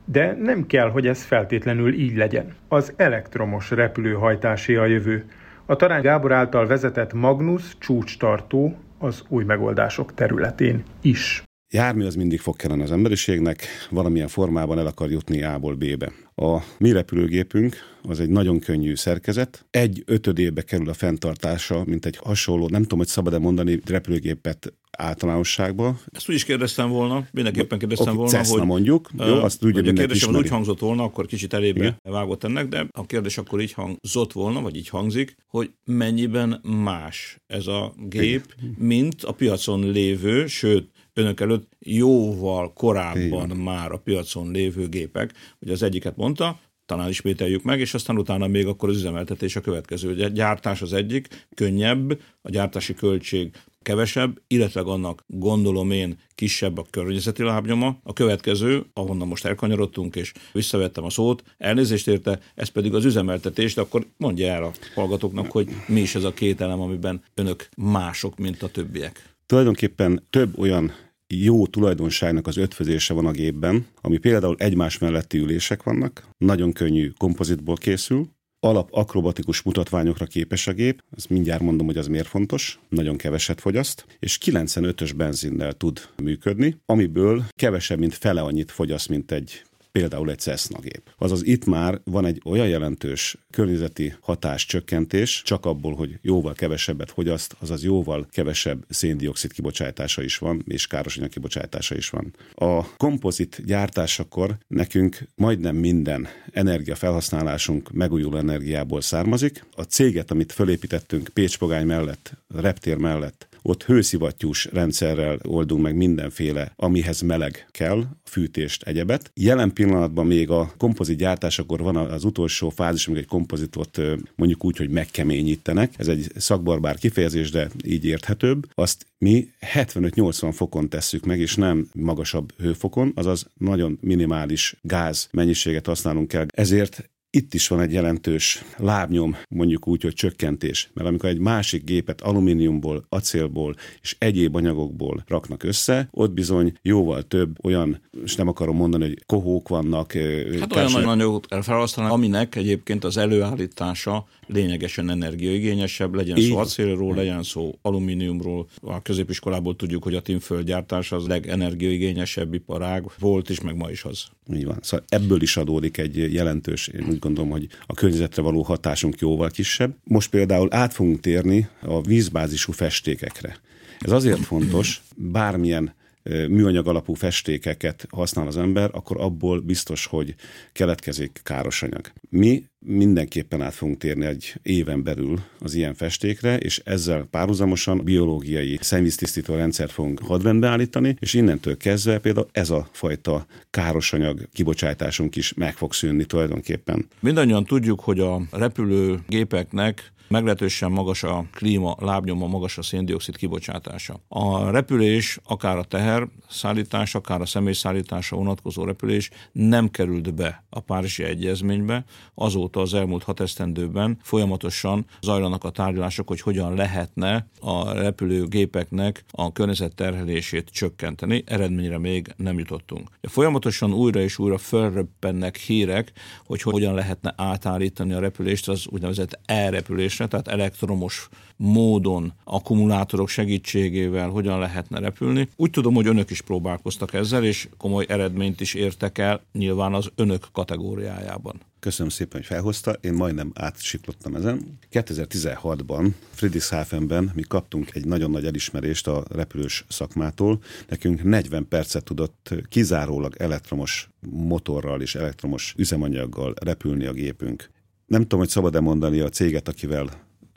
de 0.05 0.37
nem 0.41 0.65
kell, 0.67 0.89
hogy 0.89 1.07
ez 1.07 1.23
feltétlenül 1.23 1.93
így 1.93 2.15
legyen. 2.15 2.55
Az 2.67 2.93
elektromos 2.95 3.69
repülőhajtásé 3.69 4.75
a 4.75 4.85
jövő. 4.85 5.25
A 5.71 5.75
Tarány 5.75 6.01
Gábor 6.01 6.31
által 6.31 6.67
vezetett 6.67 7.13
Magnus 7.13 7.77
csúcstartó 7.77 8.77
az 8.99 9.23
új 9.27 9.43
megoldások 9.43 10.13
területén 10.13 10.83
is. 11.01 11.43
Jármű 11.73 12.05
az 12.05 12.15
mindig 12.15 12.39
fog 12.39 12.55
kellene 12.55 12.83
az 12.83 12.91
emberiségnek, 12.91 13.67
valamilyen 13.89 14.27
formában 14.27 14.79
el 14.79 14.85
akar 14.85 15.11
jutni 15.11 15.43
A-ból 15.43 15.75
B-be. 15.75 16.11
A 16.35 16.61
mi 16.77 16.91
repülőgépünk 16.91 17.75
az 18.01 18.19
egy 18.19 18.29
nagyon 18.29 18.59
könnyű 18.59 18.95
szerkezet, 18.95 19.65
egy 19.69 20.03
ötödébe 20.05 20.61
kerül 20.61 20.89
a 20.89 20.93
fenntartása, 20.93 21.83
mint 21.85 22.05
egy 22.05 22.17
hasonló, 22.17 22.67
nem 22.67 22.81
tudom, 22.81 22.99
hogy 22.99 23.07
szabad-e 23.07 23.37
mondani 23.37 23.79
repülőgépet 23.85 24.73
általánosságban. 24.97 25.99
Ezt 26.11 26.29
úgy 26.29 26.35
is 26.35 26.45
kérdeztem 26.45 26.89
volna, 26.89 27.27
mindenképpen 27.31 27.79
kérdeztem 27.79 28.07
okay, 28.07 28.17
volna, 28.17 28.37
Cessna 28.37 28.57
hogy... 28.57 28.67
mondjuk, 28.67 29.09
jó, 29.17 29.25
azt 29.25 29.59
tudja, 29.59 29.91
a 29.91 29.93
kérdésem 29.93 30.35
úgy 30.35 30.49
hangzott 30.49 30.79
volna, 30.79 31.03
akkor 31.03 31.25
kicsit 31.25 31.53
elébe 31.53 31.79
Igen. 31.79 31.99
vágott 32.03 32.43
ennek, 32.43 32.67
de 32.67 32.87
a 32.91 33.05
kérdés 33.05 33.37
akkor 33.37 33.61
így 33.61 33.73
hangzott 33.73 34.31
volna, 34.31 34.61
vagy 34.61 34.75
így 34.75 34.89
hangzik, 34.89 35.35
hogy 35.47 35.71
mennyiben 35.85 36.61
más 36.83 37.37
ez 37.47 37.67
a 37.67 37.93
gép, 37.97 38.55
Igen. 38.57 38.75
mint 38.77 39.23
a 39.23 39.31
piacon 39.31 39.91
lévő, 39.91 40.47
sőt, 40.47 40.89
önök 41.21 41.39
előtt 41.39 41.71
jóval 41.79 42.73
korábban 42.73 43.45
Igen. 43.49 43.57
már 43.57 43.91
a 43.91 43.97
piacon 43.97 44.51
lévő 44.51 44.87
gépek. 44.87 45.33
Ugye 45.59 45.71
az 45.71 45.83
egyiket 45.83 46.15
mondta, 46.15 46.59
talán 46.85 47.09
ismételjük 47.09 47.63
meg, 47.63 47.79
és 47.79 47.93
aztán 47.93 48.17
utána 48.17 48.47
még 48.47 48.67
akkor 48.67 48.89
az 48.89 48.95
üzemeltetés 48.95 49.55
a 49.55 49.61
következő. 49.61 50.23
A 50.23 50.27
gyártás 50.27 50.81
az 50.81 50.93
egyik, 50.93 51.47
könnyebb, 51.55 52.19
a 52.41 52.49
gyártási 52.49 52.93
költség 52.93 53.51
kevesebb, 53.81 54.41
illetve 54.47 54.81
annak 54.81 55.23
gondolom 55.27 55.91
én 55.91 56.17
kisebb 56.35 56.77
a 56.77 56.85
környezeti 56.89 57.43
lábnyoma. 57.43 57.99
A 58.03 58.13
következő, 58.13 58.85
ahonnan 58.93 59.27
most 59.27 59.45
elkanyarodtunk, 59.45 60.15
és 60.15 60.31
visszavettem 60.53 61.03
a 61.03 61.09
szót, 61.09 61.43
elnézést 61.57 62.07
érte, 62.07 62.39
ez 62.55 62.67
pedig 62.67 62.93
az 62.93 63.05
üzemeltetés, 63.05 63.73
de 63.73 63.81
akkor 63.81 64.05
mondja 64.17 64.47
el 64.47 64.63
a 64.63 64.71
hallgatóknak, 64.95 65.51
hogy 65.51 65.69
mi 65.87 65.99
is 65.99 66.15
ez 66.15 66.23
a 66.23 66.33
két 66.33 66.61
elem, 66.61 66.81
amiben 66.81 67.23
önök 67.33 67.69
mások, 67.77 68.37
mint 68.37 68.63
a 68.63 68.67
többiek. 68.67 69.29
Tulajdonképpen 69.45 70.27
több 70.29 70.59
olyan 70.59 70.91
jó 71.31 71.67
tulajdonságnak 71.67 72.47
az 72.47 72.57
ötvözése 72.57 73.13
van 73.13 73.25
a 73.25 73.31
gépben, 73.31 73.85
ami 74.01 74.17
például 74.17 74.55
egymás 74.57 74.97
melletti 74.97 75.37
ülések 75.37 75.83
vannak, 75.83 76.27
nagyon 76.37 76.73
könnyű 76.73 77.11
kompozitból 77.17 77.75
készül, 77.75 78.29
alap 78.59 78.89
akrobatikus 78.91 79.61
mutatványokra 79.61 80.25
képes 80.25 80.67
a 80.67 80.73
gép, 80.73 81.03
ezt 81.17 81.29
mindjárt 81.29 81.61
mondom, 81.61 81.85
hogy 81.85 81.97
az 81.97 82.07
miért 82.07 82.27
fontos, 82.27 82.79
nagyon 82.89 83.17
keveset 83.17 83.61
fogyaszt, 83.61 84.05
és 84.19 84.37
95-ös 84.45 85.11
benzinnel 85.15 85.73
tud 85.73 86.09
működni, 86.23 86.77
amiből 86.85 87.43
kevesebb, 87.55 87.99
mint 87.99 88.13
fele 88.13 88.41
annyit 88.41 88.71
fogyaszt, 88.71 89.09
mint 89.09 89.31
egy 89.31 89.61
például 89.91 90.29
egy 90.29 90.39
Cessna 90.39 90.79
gép. 90.79 91.01
Azaz 91.17 91.45
itt 91.45 91.65
már 91.65 92.01
van 92.03 92.25
egy 92.25 92.41
olyan 92.45 92.67
jelentős 92.67 93.37
környezeti 93.49 94.13
hatás 94.21 94.65
csökkentés, 94.65 95.41
csak 95.45 95.65
abból, 95.65 95.95
hogy 95.95 96.19
jóval 96.21 96.53
kevesebbet 96.53 97.11
fogyaszt, 97.11 97.55
azaz 97.59 97.83
jóval 97.83 98.27
kevesebb 98.31 98.85
széndiokszid 98.89 99.51
kibocsátása 99.51 100.23
is 100.23 100.37
van, 100.37 100.63
és 100.67 100.87
károsanyag 100.87 101.29
kibocsátása 101.29 101.95
is 101.95 102.09
van. 102.09 102.33
A 102.55 102.95
kompozit 102.97 103.65
gyártásakor 103.65 104.57
nekünk 104.67 105.27
majdnem 105.35 105.75
minden 105.75 106.27
energiafelhasználásunk 106.51 107.91
megújuló 107.91 108.37
energiából 108.37 109.01
származik. 109.01 109.65
A 109.75 109.81
céget, 109.81 110.31
amit 110.31 110.51
fölépítettünk 110.51 111.29
Pécs-Pogány 111.29 111.85
mellett, 111.85 112.33
reptér 112.47 112.97
mellett, 112.97 113.47
ott 113.61 113.83
hőszivattyús 113.83 114.65
rendszerrel 114.65 115.39
oldunk 115.43 115.81
meg 115.81 115.95
mindenféle, 115.95 116.73
amihez 116.75 117.21
meleg 117.21 117.67
kell, 117.71 118.03
fűtést, 118.23 118.83
egyebet. 118.83 119.31
Jelen 119.33 119.73
pillanatban 119.73 120.25
még 120.25 120.49
a 120.49 120.73
kompozit 120.77 121.17
gyártásakor 121.17 121.81
van 121.81 121.95
az 121.95 122.23
utolsó 122.23 122.69
fázis, 122.69 123.07
amikor 123.07 123.23
egy 123.23 123.29
kompozitot 123.29 124.01
mondjuk 124.35 124.65
úgy, 124.65 124.77
hogy 124.77 124.89
megkeményítenek. 124.89 125.93
Ez 125.97 126.07
egy 126.07 126.31
szakbarbár 126.35 126.97
kifejezés, 126.97 127.51
de 127.51 127.69
így 127.85 128.05
érthetőbb. 128.05 128.69
Azt 128.73 129.05
mi 129.17 129.47
75-80 129.73 130.51
fokon 130.53 130.89
tesszük 130.89 131.25
meg, 131.25 131.39
és 131.39 131.55
nem 131.55 131.89
magasabb 131.93 132.53
hőfokon, 132.57 133.11
azaz 133.15 133.47
nagyon 133.57 133.97
minimális 134.01 134.75
gáz 134.81 135.27
mennyiséget 135.31 135.85
használunk 135.85 136.33
el. 136.33 136.45
Ezért 136.53 137.09
itt 137.31 137.53
is 137.53 137.67
van 137.67 137.79
egy 137.79 137.93
jelentős 137.93 138.63
lábnyom, 138.77 139.35
mondjuk 139.49 139.87
úgy, 139.87 140.01
hogy 140.01 140.13
csökkentés. 140.13 140.89
Mert 140.93 141.07
amikor 141.07 141.29
egy 141.29 141.39
másik 141.39 141.83
gépet 141.83 142.21
alumíniumból, 142.21 143.05
acélból 143.09 143.75
és 144.01 144.15
egyéb 144.19 144.55
anyagokból 144.55 145.23
raknak 145.27 145.63
össze, 145.63 146.07
ott 146.11 146.31
bizony 146.31 146.73
jóval 146.81 147.23
több 147.23 147.65
olyan, 147.65 148.01
és 148.23 148.35
nem 148.35 148.47
akarom 148.47 148.75
mondani, 148.75 149.03
hogy 149.03 149.23
kohók 149.25 149.67
vannak. 149.67 150.11
Hát 150.59 150.75
olyan 150.75 150.91
nagy 150.91 151.03
anyagot 151.03 151.47
kell 151.47 151.61
felhasználni, 151.61 152.13
aminek 152.13 152.55
egyébként 152.55 153.03
az 153.03 153.17
előállítása 153.17 154.25
lényegesen 154.51 155.09
energiaigényesebb, 155.09 156.13
legyen 156.13 156.41
szó 156.41 156.57
acélról, 156.57 157.15
legyen 157.15 157.43
szó 157.43 157.77
alumíniumról. 157.81 158.67
A 158.81 159.01
középiskolából 159.01 159.75
tudjuk, 159.75 160.03
hogy 160.03 160.15
a 160.15 160.21
tinföldgyártás 160.21 161.11
az 161.11 161.27
legenergiaigényesebb 161.27 162.53
iparág 162.53 163.03
volt 163.19 163.49
is, 163.49 163.61
meg 163.61 163.75
ma 163.75 163.89
is 163.89 164.03
az. 164.03 164.25
Így 164.53 164.65
van. 164.65 164.77
Szóval 164.81 165.05
ebből 165.09 165.41
is 165.41 165.57
adódik 165.57 165.97
egy 165.97 166.33
jelentős, 166.33 166.87
én 166.87 167.07
úgy 167.09 167.19
gondolom, 167.19 167.49
hogy 167.49 167.67
a 167.85 167.93
környezetre 167.93 168.41
való 168.41 168.61
hatásunk 168.61 169.19
jóval 169.19 169.49
kisebb. 169.49 169.95
Most 170.03 170.29
például 170.29 170.67
át 170.71 170.93
fogunk 170.93 171.19
térni 171.19 171.67
a 171.81 172.01
vízbázisú 172.01 172.71
festékekre. 172.71 173.59
Ez 173.99 174.11
azért 174.11 174.39
fontos, 174.39 175.01
bármilyen 175.15 175.93
műanyag 176.23 176.87
alapú 176.87 177.13
festékeket 177.13 178.07
használ 178.09 178.47
az 178.47 178.57
ember, 178.57 178.89
akkor 178.93 179.21
abból 179.21 179.59
biztos, 179.59 180.05
hogy 180.05 180.35
keletkezik 180.71 181.39
káros 181.43 181.83
anyag. 181.83 182.11
Mi 182.29 182.63
mindenképpen 182.79 183.61
át 183.61 183.73
fogunk 183.73 183.97
térni 183.97 184.25
egy 184.25 184.55
éven 184.61 185.03
belül 185.03 185.39
az 185.59 185.73
ilyen 185.73 185.93
festékre, 185.93 186.57
és 186.57 186.81
ezzel 186.85 187.27
párhuzamosan 187.31 188.01
biológiai 188.03 188.77
szennyvíztisztító 188.81 189.55
rendszert 189.55 189.91
fogunk 189.91 190.19
hadrendbe 190.19 190.67
állítani, 190.67 191.15
és 191.19 191.33
innentől 191.33 191.77
kezdve 191.77 192.19
például 192.19 192.47
ez 192.51 192.69
a 192.69 192.87
fajta 192.91 193.45
károsanyag 193.69 194.47
kibocsátásunk 194.53 195.35
is 195.35 195.53
meg 195.53 195.73
fog 195.73 195.93
szűnni 195.93 196.25
tulajdonképpen. 196.25 197.07
Mindannyian 197.19 197.63
tudjuk, 197.63 197.99
hogy 197.99 198.19
a 198.19 198.41
repülőgépeknek 198.51 200.11
meglehetősen 200.31 200.91
magas 200.91 201.23
a 201.23 201.45
klíma 201.53 201.95
lábnyoma, 201.99 202.47
magas 202.47 202.77
a 202.77 202.81
széndiokszid 202.81 203.37
kibocsátása. 203.37 204.19
A 204.27 204.69
repülés, 204.69 205.39
akár 205.43 205.77
a 205.77 205.83
teher 205.83 206.27
szállítás, 206.49 207.15
akár 207.15 207.41
a 207.41 207.45
személyszállításra 207.45 208.37
vonatkozó 208.37 208.83
repülés 208.83 209.29
nem 209.51 209.89
került 209.89 210.33
be 210.33 210.63
a 210.69 210.79
Párizsi 210.79 211.23
Egyezménybe, 211.23 212.03
azóta 212.33 212.71
óta 212.71 212.81
az 212.81 212.93
elmúlt 212.93 213.23
hat 213.23 213.39
esztendőben 213.39 214.17
folyamatosan 214.21 215.05
zajlanak 215.21 215.63
a 215.63 215.69
tárgyalások, 215.69 216.27
hogy 216.27 216.41
hogyan 216.41 216.73
lehetne 216.73 217.47
a 217.59 217.93
repülőgépeknek 217.93 219.23
a 219.31 219.51
környezet 219.51 219.95
terhelését 219.95 220.69
csökkenteni. 220.69 221.43
Eredményre 221.45 221.97
még 221.97 222.33
nem 222.37 222.57
jutottunk. 222.57 223.09
Folyamatosan 223.21 223.93
újra 223.93 224.21
és 224.21 224.39
újra 224.39 224.57
fölröppennek 224.57 225.57
hírek, 225.57 226.11
hogy 226.45 226.61
hogyan 226.61 226.93
lehetne 226.93 227.33
átállítani 227.37 228.13
a 228.13 228.19
repülést 228.19 228.69
az 228.69 228.87
úgynevezett 228.87 229.39
e-repülésre, 229.45 230.20
tehát 230.27 230.47
elektromos 230.47 231.29
módon 231.55 232.33
akkumulátorok 232.43 233.29
segítségével 233.29 234.29
hogyan 234.29 234.59
lehetne 234.59 234.99
repülni. 234.99 235.49
Úgy 235.55 235.69
tudom, 235.69 235.93
hogy 235.93 236.07
önök 236.07 236.29
is 236.29 236.41
próbálkoztak 236.41 237.13
ezzel, 237.13 237.43
és 237.43 237.67
komoly 237.77 238.05
eredményt 238.07 238.61
is 238.61 238.73
értek 238.73 239.17
el, 239.17 239.41
nyilván 239.53 239.93
az 239.93 240.11
önök 240.15 240.47
kategóriájában. 240.51 241.61
Köszönöm 241.79 242.11
szépen, 242.11 242.39
hogy 242.39 242.45
felhozta. 242.45 242.91
Én 242.91 243.13
majdnem 243.13 243.51
átsiklottam 243.53 244.35
ezen. 244.35 244.77
2016-ban 244.91 246.11
Friedrichshafenben 246.31 247.31
mi 247.35 247.41
kaptunk 247.41 247.95
egy 247.95 248.05
nagyon 248.05 248.31
nagy 248.31 248.45
elismerést 248.45 249.07
a 249.07 249.23
repülős 249.29 249.85
szakmától. 249.87 250.59
Nekünk 250.87 251.23
40 251.23 251.67
percet 251.67 252.03
tudott 252.03 252.53
kizárólag 252.69 253.35
elektromos 253.37 254.09
motorral 254.29 255.01
és 255.01 255.15
elektromos 255.15 255.73
üzemanyaggal 255.77 256.53
repülni 256.63 257.05
a 257.05 257.13
gépünk. 257.13 257.69
Nem 258.11 258.21
tudom, 258.21 258.39
hogy 258.39 258.49
szabad-e 258.49 258.79
mondani 258.79 259.19
a 259.19 259.29
céget, 259.29 259.67
akivel 259.67 260.09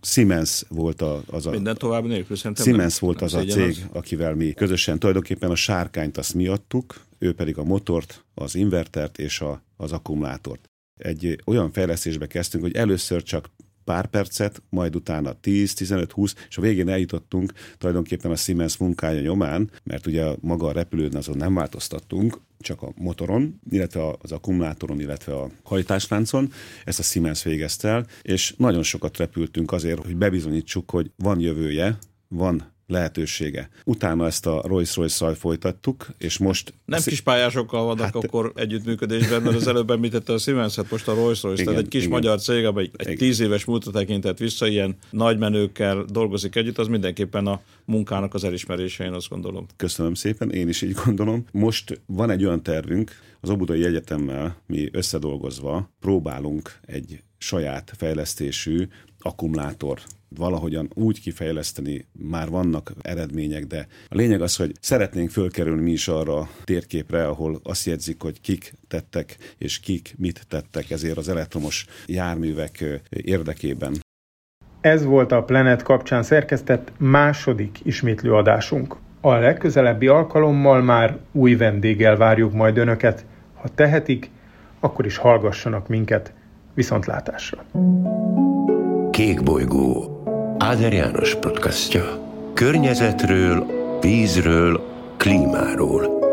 Siemens 0.02 0.64
volt 0.68 1.02
a, 1.02 1.22
az 1.26 1.46
a... 1.46 1.50
Minden 1.50 1.76
további 1.76 2.08
nélkül 2.08 2.36
szerintem 2.36 2.64
Siemens 2.64 2.98
nem, 2.98 3.08
volt 3.08 3.20
nem 3.20 3.28
az 3.28 3.34
a 3.34 3.52
cég, 3.52 3.68
az... 3.68 3.96
akivel 3.96 4.34
mi 4.34 4.52
közösen 4.52 4.98
tulajdonképpen 4.98 5.50
a 5.50 5.54
sárkányt 5.54 6.16
azt 6.16 6.34
mi 6.34 6.46
adtuk, 6.46 7.00
ő 7.18 7.34
pedig 7.34 7.58
a 7.58 7.64
motort, 7.64 8.24
az 8.34 8.54
invertert 8.54 9.18
és 9.18 9.40
a, 9.40 9.62
az 9.76 9.92
akkumulátort. 9.92 10.70
Egy 11.00 11.38
olyan 11.44 11.72
fejlesztésbe 11.72 12.26
kezdtünk, 12.26 12.62
hogy 12.62 12.74
először 12.74 13.22
csak 13.22 13.50
pár 13.84 14.06
percet, 14.06 14.62
majd 14.68 14.96
utána 14.96 15.32
10, 15.32 15.74
15, 15.74 16.12
20, 16.12 16.34
és 16.48 16.58
a 16.58 16.60
végén 16.60 16.88
eljutottunk 16.88 17.52
tulajdonképpen 17.78 18.30
a 18.30 18.36
Siemens 18.36 18.76
munkája 18.76 19.20
nyomán, 19.20 19.70
mert 19.82 20.06
ugye 20.06 20.24
maga 20.40 20.66
a 20.66 20.72
repülőn 20.72 21.16
azon 21.16 21.36
nem 21.36 21.54
változtattunk, 21.54 22.40
csak 22.58 22.82
a 22.82 22.92
motoron, 22.96 23.60
illetve 23.70 24.14
az 24.22 24.32
akkumulátoron, 24.32 25.00
illetve 25.00 25.34
a 25.34 25.50
hajtásláncon. 25.62 26.52
Ezt 26.84 26.98
a 26.98 27.02
Siemens 27.02 27.42
végezte 27.42 27.88
el, 27.88 28.06
és 28.22 28.54
nagyon 28.56 28.82
sokat 28.82 29.16
repültünk 29.16 29.72
azért, 29.72 30.04
hogy 30.04 30.16
bebizonyítsuk, 30.16 30.90
hogy 30.90 31.10
van 31.16 31.40
jövője, 31.40 31.98
van 32.28 32.73
lehetősége. 32.86 33.68
Utána 33.84 34.26
ezt 34.26 34.46
a 34.46 34.62
Rolls-Royce-szal 34.66 35.34
folytattuk, 35.34 36.06
és 36.18 36.38
most... 36.38 36.74
Nem 36.84 37.00
kis 37.02 37.20
pályásokkal 37.20 37.84
vannak 37.84 38.04
hát, 38.04 38.16
akkor 38.16 38.52
együttműködésben, 38.54 39.42
mert 39.42 39.56
az 39.56 39.66
előbb 39.66 39.90
említette 39.90 40.32
a 40.32 40.38
siemens 40.38 40.76
most 40.90 41.08
a 41.08 41.14
Rolls-Royce, 41.14 41.62
igen, 41.62 41.72
tehát 41.72 41.80
egy 41.80 41.90
kis 41.90 42.00
igen. 42.00 42.12
magyar 42.12 42.40
cég, 42.40 42.64
amely 42.64 42.90
egy 42.96 43.06
igen. 43.06 43.16
tíz 43.16 43.40
éves 43.40 43.64
múltra 43.64 43.90
tekintett 43.90 44.38
vissza, 44.38 44.66
ilyen 44.66 44.96
nagy 45.10 45.38
menőkkel 45.38 46.04
dolgozik 46.08 46.56
együtt, 46.56 46.78
az 46.78 46.86
mindenképpen 46.86 47.46
a 47.46 47.60
munkának 47.84 48.34
az 48.34 48.44
elismerése, 48.44 49.04
én 49.04 49.12
azt 49.12 49.28
gondolom. 49.28 49.66
Köszönöm 49.76 50.14
szépen, 50.14 50.50
én 50.50 50.68
is 50.68 50.82
így 50.82 50.96
gondolom. 51.04 51.44
Most 51.52 52.00
van 52.06 52.30
egy 52.30 52.44
olyan 52.44 52.62
tervünk, 52.62 53.12
az 53.40 53.50
Obudai 53.50 53.84
Egyetemmel 53.84 54.56
mi 54.66 54.88
összedolgozva 54.92 55.90
próbálunk 56.00 56.78
egy 56.86 57.22
saját 57.38 57.92
fejlesztésű 57.96 58.88
akkumulátor 59.24 59.98
valahogyan 60.36 60.90
úgy 60.94 61.20
kifejleszteni, 61.20 62.06
már 62.12 62.48
vannak 62.48 62.92
eredmények, 63.02 63.64
de 63.64 63.86
a 64.08 64.14
lényeg 64.14 64.40
az, 64.40 64.56
hogy 64.56 64.72
szeretnénk 64.80 65.30
fölkerülni 65.30 65.82
mi 65.82 65.90
is 65.90 66.08
arra 66.08 66.38
a 66.38 66.48
térképre, 66.64 67.26
ahol 67.26 67.60
azt 67.62 67.86
jegyzik, 67.86 68.22
hogy 68.22 68.40
kik 68.40 68.72
tettek 68.88 69.36
és 69.58 69.80
kik 69.80 70.14
mit 70.18 70.46
tettek 70.48 70.90
ezért 70.90 71.16
az 71.16 71.28
elektromos 71.28 71.86
járművek 72.06 72.84
érdekében. 73.10 73.94
Ez 74.80 75.04
volt 75.04 75.32
a 75.32 75.42
Planet 75.42 75.82
kapcsán 75.82 76.22
szerkesztett 76.22 76.92
második 76.98 77.78
ismétlő 77.82 78.34
adásunk. 78.34 78.96
A 79.20 79.34
legközelebbi 79.34 80.06
alkalommal 80.06 80.82
már 80.82 81.18
új 81.32 81.54
vendéggel 81.54 82.16
várjuk 82.16 82.52
majd 82.52 82.76
Önöket. 82.76 83.24
Ha 83.54 83.68
tehetik, 83.68 84.30
akkor 84.80 85.06
is 85.06 85.16
hallgassanak 85.16 85.88
minket. 85.88 86.32
Viszontlátásra! 86.74 87.64
Bolygó 89.42 90.22
Áder 90.58 90.92
János 90.92 91.34
podcastja. 91.34 92.18
Környezetről, 92.54 93.66
vízről, 94.00 94.80
klímáról– 95.16 96.18